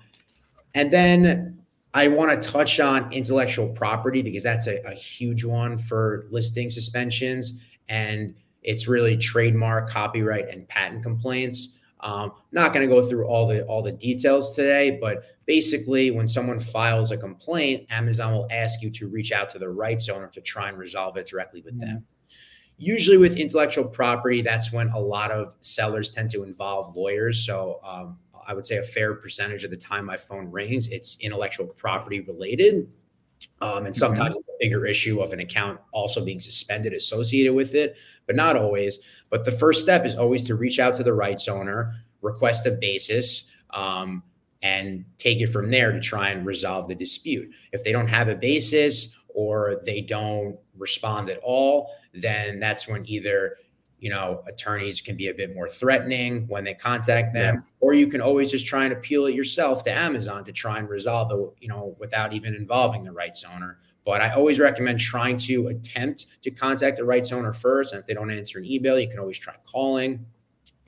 and 0.76 0.92
then 0.92 1.60
I 1.94 2.08
want 2.08 2.40
to 2.40 2.50
touch 2.50 2.80
on 2.80 3.12
intellectual 3.12 3.70
property 3.70 4.22
because 4.22 4.44
that's 4.44 4.68
a, 4.68 4.80
a 4.88 4.94
huge 4.94 5.44
one 5.44 5.78
for 5.78 6.28
listing 6.30 6.70
suspensions. 6.70 7.60
And 7.90 8.36
it's 8.62 8.88
really 8.88 9.18
trademark, 9.18 9.90
copyright, 9.90 10.50
and 10.50 10.68
patent 10.68 11.04
complaints. 11.04 11.78
Um, 12.02 12.32
not 12.52 12.74
going 12.74 12.88
to 12.88 12.94
go 12.94 13.08
through 13.08 13.28
all 13.28 13.48
the 13.48 13.64
all 13.66 13.82
the 13.82 13.92
details 13.92 14.54
today, 14.54 14.98
but 15.00 15.24
basically, 15.46 16.10
when 16.10 16.28
someone 16.28 16.60
files 16.60 17.12
a 17.12 17.18
complaint, 17.18 17.86
Amazon 17.92 18.34
will 18.34 18.48
ask 18.52 18.82
you 18.82 18.90
to 18.92 19.08
reach 19.08 19.32
out 19.32 19.50
to 19.52 19.60
the 19.60 19.70
rights 19.70 20.10
owner 20.10 20.28
to 20.30 20.42
try 20.42 20.70
and 20.70 20.78
resolve 20.78 21.18
it 21.18 21.28
directly 21.28 21.62
with 21.62 21.80
them. 21.80 22.06
Usually, 22.78 23.18
with 23.18 23.38
intellectual 23.38 23.86
property, 23.86 24.42
that's 24.42 24.72
when 24.74 24.90
a 24.90 25.00
lot 25.00 25.30
of 25.30 25.56
sellers 25.62 26.10
tend 26.10 26.32
to 26.32 26.42
involve 26.42 26.96
lawyers. 26.96 27.46
So, 27.46 27.80
um, 27.84 28.18
I 28.48 28.56
would 28.56 28.66
say 28.66 28.78
a 28.78 28.84
fair 28.84 29.14
percentage 29.14 29.64
of 29.64 29.70
the 29.70 29.78
time 29.78 30.06
my 30.06 30.18
phone 30.18 30.50
rings, 30.50 30.88
it's 30.88 31.18
intellectual 31.20 31.68
property 31.68 32.22
related. 32.22 32.90
Um, 33.62 33.86
and 33.86 33.96
sometimes 33.96 34.36
mm-hmm. 34.36 34.40
it's 34.40 34.50
a 34.50 34.58
bigger 34.60 34.86
issue 34.86 35.22
of 35.22 35.34
an 35.34 35.40
account 35.40 35.80
also 35.92 36.24
being 36.24 36.40
suspended 36.40 36.94
associated 36.94 37.54
with 37.54 37.76
it, 37.76 37.96
but 38.26 38.36
not 38.36 38.56
always. 38.56 39.00
But 39.30 39.46
the 39.46 39.52
first 39.52 39.82
step 39.82 40.06
is 40.06 40.16
always 40.16 40.44
to 40.46 40.56
reach 40.56 40.80
out 40.80 40.94
to 40.96 41.04
the 41.04 41.14
rights 41.14 41.48
owner, 41.48 41.94
request 42.22 42.66
a 42.66 42.72
basis, 42.72 43.50
um, 43.72 44.24
and 44.62 45.06
take 45.18 45.42
it 45.42 45.48
from 45.48 45.72
there 45.72 45.92
to 45.92 46.00
try 46.00 46.30
and 46.30 46.46
resolve 46.46 46.88
the 46.88 46.96
dispute. 46.96 47.50
If 47.72 47.84
they 47.84 47.92
don't 47.92 48.08
have 48.08 48.30
a 48.30 48.36
basis 48.36 49.16
or 49.30 49.82
they 49.86 50.02
don't 50.02 50.58
respond 50.78 51.30
at 51.30 51.40
all, 51.44 51.92
then 52.14 52.60
that's 52.60 52.88
when 52.88 53.08
either 53.08 53.58
you 54.02 54.10
know, 54.10 54.44
attorneys 54.48 55.00
can 55.00 55.16
be 55.16 55.28
a 55.28 55.34
bit 55.34 55.54
more 55.54 55.70
threatening 55.70 56.48
when 56.48 56.64
they 56.64 56.74
contact 56.74 57.34
them, 57.36 57.56
yeah. 57.56 57.62
or 57.80 57.94
you 57.94 58.08
can 58.08 58.20
always 58.20 58.50
just 58.50 58.66
try 58.66 58.84
and 58.84 58.92
appeal 58.92 59.28
it 59.28 59.36
yourself 59.36 59.84
to 59.84 59.92
Amazon 59.92 60.44
to 60.44 60.52
try 60.52 60.80
and 60.80 60.90
resolve 60.90 61.32
it, 61.32 61.62
you 61.62 61.70
know, 61.70 61.96
without 62.00 62.34
even 62.34 62.56
involving 62.56 63.04
the 63.04 63.12
rights 63.12 63.46
owner. 63.46 63.78
But 64.04 64.22
I 64.22 64.32
always 64.32 64.60
recommend 64.60 65.00
trying 65.00 65.38
to 65.38 65.68
attempt 65.68 66.26
to 66.42 66.50
contact 66.50 66.98
the 66.98 67.06
rights 67.06 67.32
owner 67.32 67.54
first. 67.54 67.94
And 67.94 68.00
if 68.00 68.08
they 68.08 68.16
don't 68.16 68.32
answer 68.32 68.58
an 68.58 68.66
email, 68.66 69.00
you 69.00 69.08
can 69.08 69.20
always 69.20 69.38
try 69.38 69.54
calling. 69.68 70.26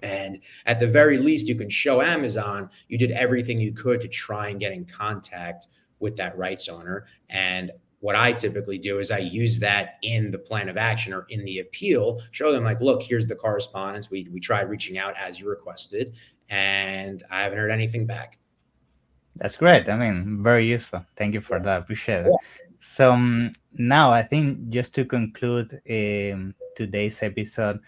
And 0.01 0.39
at 0.65 0.79
the 0.79 0.87
very 0.87 1.19
least, 1.19 1.47
you 1.47 1.53
can 1.53 1.69
show 1.69 2.01
Amazon 2.01 2.71
you 2.87 2.97
did 2.97 3.11
everything 3.11 3.59
you 3.59 3.73
could 3.73 4.01
to 4.01 4.07
try 4.07 4.49
and 4.49 4.59
get 4.59 4.71
in 4.71 4.85
contact 4.85 5.67
with 5.99 6.15
that 6.15 6.35
rights 6.35 6.67
owner. 6.67 7.05
And 7.29 7.71
what 8.03 8.17
I 8.17 8.33
typically 8.33 8.77
do 8.77 8.99
is 8.99 9.11
I 9.11 9.19
use 9.19 9.59
that 9.59 9.97
in 10.01 10.29
the 10.29 10.37
plan 10.37 10.67
of 10.67 10.75
action 10.75 11.13
or 11.13 11.25
in 11.29 11.45
the 11.45 11.59
appeal, 11.59 12.19
show 12.31 12.51
them 12.51 12.65
like, 12.65 12.81
look, 12.81 13.01
here's 13.01 13.27
the 13.27 13.35
correspondence. 13.35 14.11
We 14.11 14.27
we 14.29 14.41
tried 14.41 14.63
reaching 14.63 14.97
out 14.97 15.15
as 15.17 15.39
you 15.39 15.47
requested, 15.47 16.13
and 16.49 17.23
I 17.31 17.43
haven't 17.43 17.59
heard 17.59 17.71
anything 17.71 18.05
back. 18.05 18.39
That's 19.37 19.55
great. 19.55 19.87
I 19.87 19.95
mean, 19.95 20.43
very 20.43 20.67
useful. 20.67 21.05
Thank 21.15 21.33
you 21.33 21.39
for 21.39 21.61
that. 21.61 21.79
Appreciate 21.79 22.25
it. 22.25 22.31
Yeah. 22.31 22.75
So 22.77 23.13
um, 23.13 23.53
now 23.71 24.11
I 24.11 24.21
think 24.21 24.67
just 24.67 24.93
to 24.95 25.05
conclude 25.05 25.79
um, 25.89 26.55
today's 26.75 27.23
episode, 27.23 27.79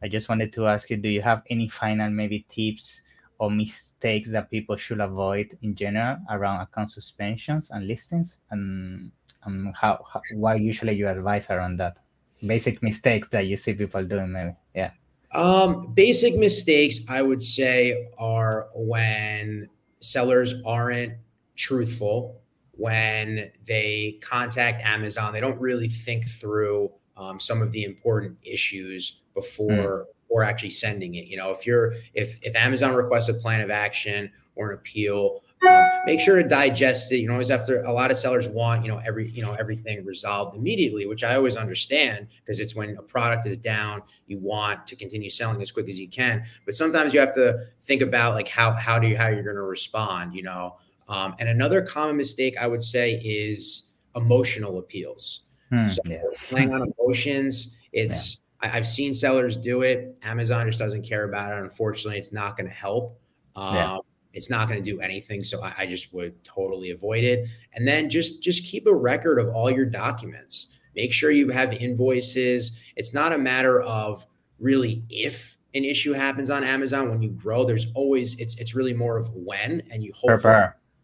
I 0.00 0.06
just 0.06 0.28
wanted 0.28 0.52
to 0.52 0.68
ask 0.68 0.90
you: 0.90 0.96
Do 0.96 1.08
you 1.08 1.22
have 1.22 1.42
any 1.50 1.66
final 1.66 2.08
maybe 2.08 2.46
tips 2.48 3.02
or 3.40 3.50
mistakes 3.50 4.30
that 4.30 4.48
people 4.48 4.76
should 4.76 5.00
avoid 5.00 5.58
in 5.62 5.74
general 5.74 6.18
around 6.30 6.60
account 6.60 6.92
suspensions 6.92 7.72
and 7.72 7.88
listings, 7.88 8.36
and 8.52 9.10
um, 9.46 9.72
how, 9.74 10.04
how 10.12 10.20
why 10.34 10.54
usually 10.54 10.94
you 10.94 11.08
advise 11.08 11.50
around 11.50 11.78
that? 11.78 11.98
Basic 12.46 12.82
mistakes 12.82 13.30
that 13.30 13.46
you 13.46 13.56
see 13.56 13.72
people 13.72 14.04
doing, 14.04 14.30
maybe. 14.30 14.52
Yeah. 14.74 14.90
Um, 15.32 15.92
basic 15.94 16.36
mistakes 16.36 17.00
I 17.08 17.22
would 17.22 17.42
say 17.42 18.08
are 18.18 18.68
when 18.74 19.68
sellers 20.00 20.54
aren't 20.64 21.14
truthful 21.56 22.40
when 22.72 23.50
they 23.66 24.18
contact 24.22 24.82
Amazon. 24.84 25.32
They 25.32 25.40
don't 25.40 25.58
really 25.58 25.88
think 25.88 26.28
through 26.28 26.92
um, 27.16 27.40
some 27.40 27.62
of 27.62 27.72
the 27.72 27.84
important 27.84 28.36
issues 28.42 29.20
before 29.34 29.68
mm. 29.68 30.04
or 30.28 30.44
actually 30.44 30.70
sending 30.70 31.14
it. 31.14 31.26
You 31.26 31.38
know, 31.38 31.50
if 31.50 31.66
you're 31.66 31.94
if 32.14 32.38
if 32.42 32.54
Amazon 32.54 32.94
requests 32.94 33.28
a 33.28 33.34
plan 33.34 33.60
of 33.62 33.70
action 33.70 34.30
or 34.54 34.70
an 34.70 34.78
appeal, 34.78 35.42
make 36.06 36.20
sure 36.20 36.40
to 36.42 36.48
digest 36.48 37.12
it. 37.12 37.18
You 37.18 37.26
know, 37.26 37.34
always 37.34 37.50
after 37.50 37.82
a 37.82 37.92
lot 37.92 38.10
of 38.10 38.16
sellers 38.16 38.48
want 38.48 38.84
you 38.84 38.90
know 38.90 39.00
every 39.06 39.30
you 39.30 39.42
know 39.42 39.52
everything 39.52 40.04
resolved 40.04 40.56
immediately, 40.56 41.06
which 41.06 41.24
I 41.24 41.34
always 41.34 41.56
understand 41.56 42.28
because 42.40 42.60
it's 42.60 42.74
when 42.74 42.96
a 42.96 43.02
product 43.02 43.46
is 43.46 43.56
down, 43.56 44.02
you 44.26 44.38
want 44.38 44.86
to 44.86 44.96
continue 44.96 45.30
selling 45.30 45.60
as 45.60 45.70
quick 45.70 45.88
as 45.88 45.98
you 45.98 46.08
can. 46.08 46.44
But 46.64 46.74
sometimes 46.74 47.12
you 47.12 47.20
have 47.20 47.34
to 47.34 47.66
think 47.82 48.02
about 48.02 48.34
like 48.34 48.48
how 48.48 48.72
how 48.72 48.98
do 48.98 49.08
you 49.08 49.16
how 49.16 49.28
you're 49.28 49.42
going 49.42 49.56
to 49.56 49.62
respond. 49.62 50.34
You 50.34 50.44
know, 50.44 50.76
um, 51.08 51.34
and 51.38 51.48
another 51.48 51.82
common 51.82 52.16
mistake 52.16 52.56
I 52.58 52.66
would 52.66 52.82
say 52.82 53.14
is 53.24 53.84
emotional 54.14 54.78
appeals. 54.78 55.44
Hmm, 55.70 55.88
so 55.88 56.00
yeah. 56.06 56.22
playing 56.48 56.72
on 56.72 56.92
emotions, 56.98 57.76
it's 57.92 58.44
yeah. 58.62 58.68
I, 58.68 58.72
have 58.72 58.86
seen 58.86 59.12
sellers 59.12 59.56
do 59.56 59.82
it. 59.82 60.16
Amazon 60.22 60.66
just 60.66 60.78
doesn't 60.78 61.02
care 61.02 61.24
about 61.24 61.52
it. 61.52 61.62
Unfortunately, 61.62 62.18
it's 62.18 62.32
not 62.32 62.56
going 62.56 62.68
to 62.68 62.74
help. 62.74 63.20
Um, 63.56 63.74
yeah. 63.74 63.98
It's 64.36 64.50
not 64.50 64.68
going 64.68 64.82
to 64.82 64.90
do 64.90 65.00
anything. 65.00 65.42
So 65.42 65.62
I, 65.62 65.72
I 65.78 65.86
just 65.86 66.12
would 66.12 66.44
totally 66.44 66.90
avoid 66.90 67.24
it. 67.24 67.48
And 67.72 67.88
then 67.88 68.10
just 68.10 68.42
just 68.42 68.64
keep 68.64 68.86
a 68.86 68.94
record 68.94 69.38
of 69.38 69.48
all 69.48 69.70
your 69.70 69.86
documents. 69.86 70.68
Make 70.94 71.12
sure 71.12 71.30
you 71.30 71.48
have 71.48 71.72
invoices. 71.72 72.78
It's 72.96 73.14
not 73.14 73.32
a 73.32 73.38
matter 73.38 73.80
of 73.80 74.24
really 74.58 75.02
if 75.08 75.56
an 75.74 75.84
issue 75.84 76.12
happens 76.12 76.50
on 76.50 76.64
Amazon 76.64 77.08
when 77.08 77.22
you 77.22 77.30
grow. 77.30 77.64
There's 77.64 77.86
always 77.94 78.36
it's 78.36 78.56
it's 78.58 78.74
really 78.74 78.94
more 78.94 79.16
of 79.16 79.30
when, 79.34 79.82
and 79.90 80.04
you 80.04 80.12
hope 80.14 80.28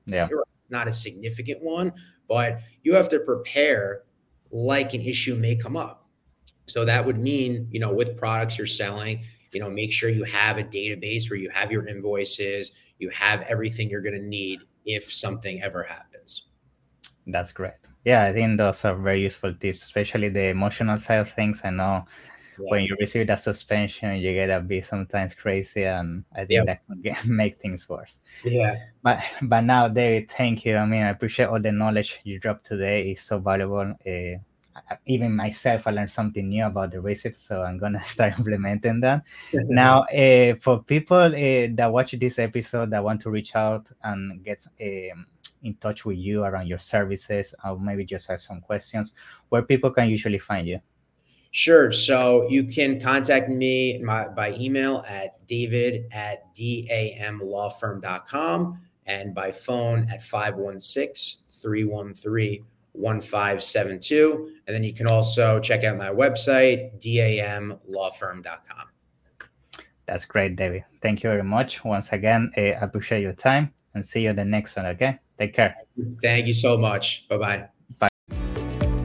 yeah. 0.04 0.28
It's 0.60 0.70
not 0.70 0.86
a 0.86 0.92
significant 0.92 1.62
one, 1.62 1.92
but 2.28 2.60
you 2.82 2.94
have 2.94 3.08
to 3.10 3.20
prepare 3.20 4.02
like 4.50 4.92
an 4.92 5.00
issue 5.00 5.36
may 5.36 5.56
come 5.56 5.76
up. 5.76 6.06
So 6.66 6.84
that 6.84 7.04
would 7.04 7.18
mean, 7.18 7.66
you 7.70 7.80
know, 7.80 7.92
with 7.92 8.16
products 8.16 8.58
you're 8.58 8.66
selling, 8.66 9.24
you 9.52 9.60
know, 9.60 9.70
make 9.70 9.92
sure 9.92 10.08
you 10.08 10.24
have 10.24 10.58
a 10.58 10.64
database 10.64 11.30
where 11.30 11.38
you 11.38 11.50
have 11.50 11.70
your 11.70 11.86
invoices, 11.86 12.72
you 12.98 13.10
have 13.10 13.42
everything 13.42 13.90
you're 13.90 14.02
going 14.02 14.20
to 14.20 14.26
need 14.26 14.60
if 14.84 15.12
something 15.12 15.62
ever 15.62 15.82
happens. 15.82 16.48
That's 17.26 17.52
great. 17.52 17.74
Yeah, 18.04 18.24
I 18.24 18.32
think 18.32 18.58
those 18.58 18.84
are 18.84 18.96
very 18.96 19.22
useful 19.22 19.54
tips, 19.54 19.82
especially 19.82 20.28
the 20.28 20.46
emotional 20.46 20.98
side 20.98 21.20
of 21.20 21.30
things. 21.30 21.60
I 21.64 21.70
know 21.70 22.04
yeah. 22.58 22.66
when 22.68 22.84
you 22.84 22.96
receive 22.98 23.28
that 23.28 23.40
suspension, 23.40 24.16
you 24.16 24.32
get 24.32 24.50
a 24.50 24.60
bit 24.60 24.84
sometimes 24.84 25.34
crazy, 25.34 25.84
and 25.84 26.24
I 26.34 26.44
think 26.44 26.66
that 26.66 26.84
can 26.84 27.00
get, 27.00 27.24
make 27.26 27.60
things 27.60 27.88
worse. 27.88 28.18
Yeah. 28.44 28.76
But 29.02 29.20
but 29.42 29.60
now, 29.60 29.86
David, 29.88 30.30
thank 30.32 30.64
you. 30.64 30.76
I 30.76 30.86
mean, 30.86 31.02
I 31.02 31.10
appreciate 31.10 31.46
all 31.46 31.60
the 31.60 31.70
knowledge 31.70 32.20
you 32.24 32.40
dropped 32.40 32.66
today. 32.66 33.10
It's 33.10 33.22
so 33.22 33.38
valuable. 33.38 33.94
Uh, 34.04 34.38
even 35.06 35.34
myself, 35.34 35.86
I 35.86 35.90
learned 35.90 36.10
something 36.10 36.48
new 36.48 36.64
about 36.64 36.92
the 36.92 37.00
recipe, 37.00 37.36
so 37.38 37.62
I'm 37.62 37.78
gonna 37.78 38.04
start 38.04 38.38
implementing 38.38 39.00
that. 39.00 39.24
now, 39.52 40.02
uh, 40.02 40.54
for 40.60 40.82
people 40.82 41.16
uh, 41.16 41.68
that 41.74 41.90
watch 41.90 42.12
this 42.12 42.38
episode 42.38 42.90
that 42.90 43.02
want 43.02 43.22
to 43.22 43.30
reach 43.30 43.54
out 43.54 43.90
and 44.02 44.44
get 44.44 44.66
um, 44.80 45.26
in 45.62 45.74
touch 45.74 46.04
with 46.04 46.18
you 46.18 46.44
around 46.44 46.66
your 46.66 46.78
services, 46.78 47.54
or 47.64 47.78
maybe 47.78 48.04
just 48.04 48.30
ask 48.30 48.48
some 48.48 48.60
questions, 48.60 49.12
where 49.48 49.62
people 49.62 49.90
can 49.90 50.08
usually 50.08 50.38
find 50.38 50.68
you. 50.68 50.80
Sure. 51.52 51.92
So 51.92 52.48
you 52.48 52.64
can 52.64 52.98
contact 52.98 53.48
me 53.50 54.00
my, 54.02 54.26
by 54.28 54.54
email 54.54 55.04
at 55.06 55.46
david 55.46 56.06
at 56.10 56.54
damlawfirm.com 56.54 58.80
and 59.04 59.34
by 59.34 59.52
phone 59.52 60.08
at 60.10 60.22
516 60.22 61.42
313 61.50 62.64
1572. 62.92 64.50
And 64.66 64.74
then 64.74 64.84
you 64.84 64.94
can 64.94 65.06
also 65.06 65.58
check 65.60 65.84
out 65.84 65.96
my 65.96 66.10
website, 66.10 67.00
damlawfirm.com. 67.02 68.86
That's 70.06 70.24
great, 70.24 70.56
David. 70.56 70.84
Thank 71.00 71.22
you 71.22 71.30
very 71.30 71.44
much. 71.44 71.84
Once 71.84 72.12
again, 72.12 72.50
eh, 72.56 72.72
I 72.72 72.84
appreciate 72.84 73.22
your 73.22 73.32
time 73.32 73.72
and 73.94 74.04
see 74.04 74.22
you 74.22 74.30
in 74.30 74.36
the 74.36 74.44
next 74.44 74.76
one. 74.76 74.86
Okay. 74.86 75.18
Take 75.38 75.54
care. 75.54 75.74
Thank 76.22 76.46
you 76.46 76.54
so 76.54 76.76
much. 76.76 77.26
Bye 77.28 77.36
bye. 77.36 77.68
Bye. 77.98 78.08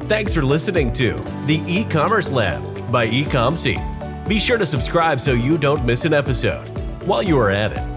Thanks 0.07 0.33
for 0.33 0.43
listening 0.43 0.93
to 0.93 1.13
the 1.45 1.63
e-commerce 1.67 2.29
lab 2.29 2.61
by 2.91 3.07
Ecomcy. 3.07 3.77
Be 4.27 4.39
sure 4.39 4.57
to 4.57 4.65
subscribe 4.65 5.19
so 5.19 5.31
you 5.31 5.57
don't 5.57 5.85
miss 5.85 6.05
an 6.05 6.13
episode. 6.13 6.65
While 7.05 7.23
you 7.23 7.39
are 7.39 7.49
at 7.49 7.71
it, 7.71 7.96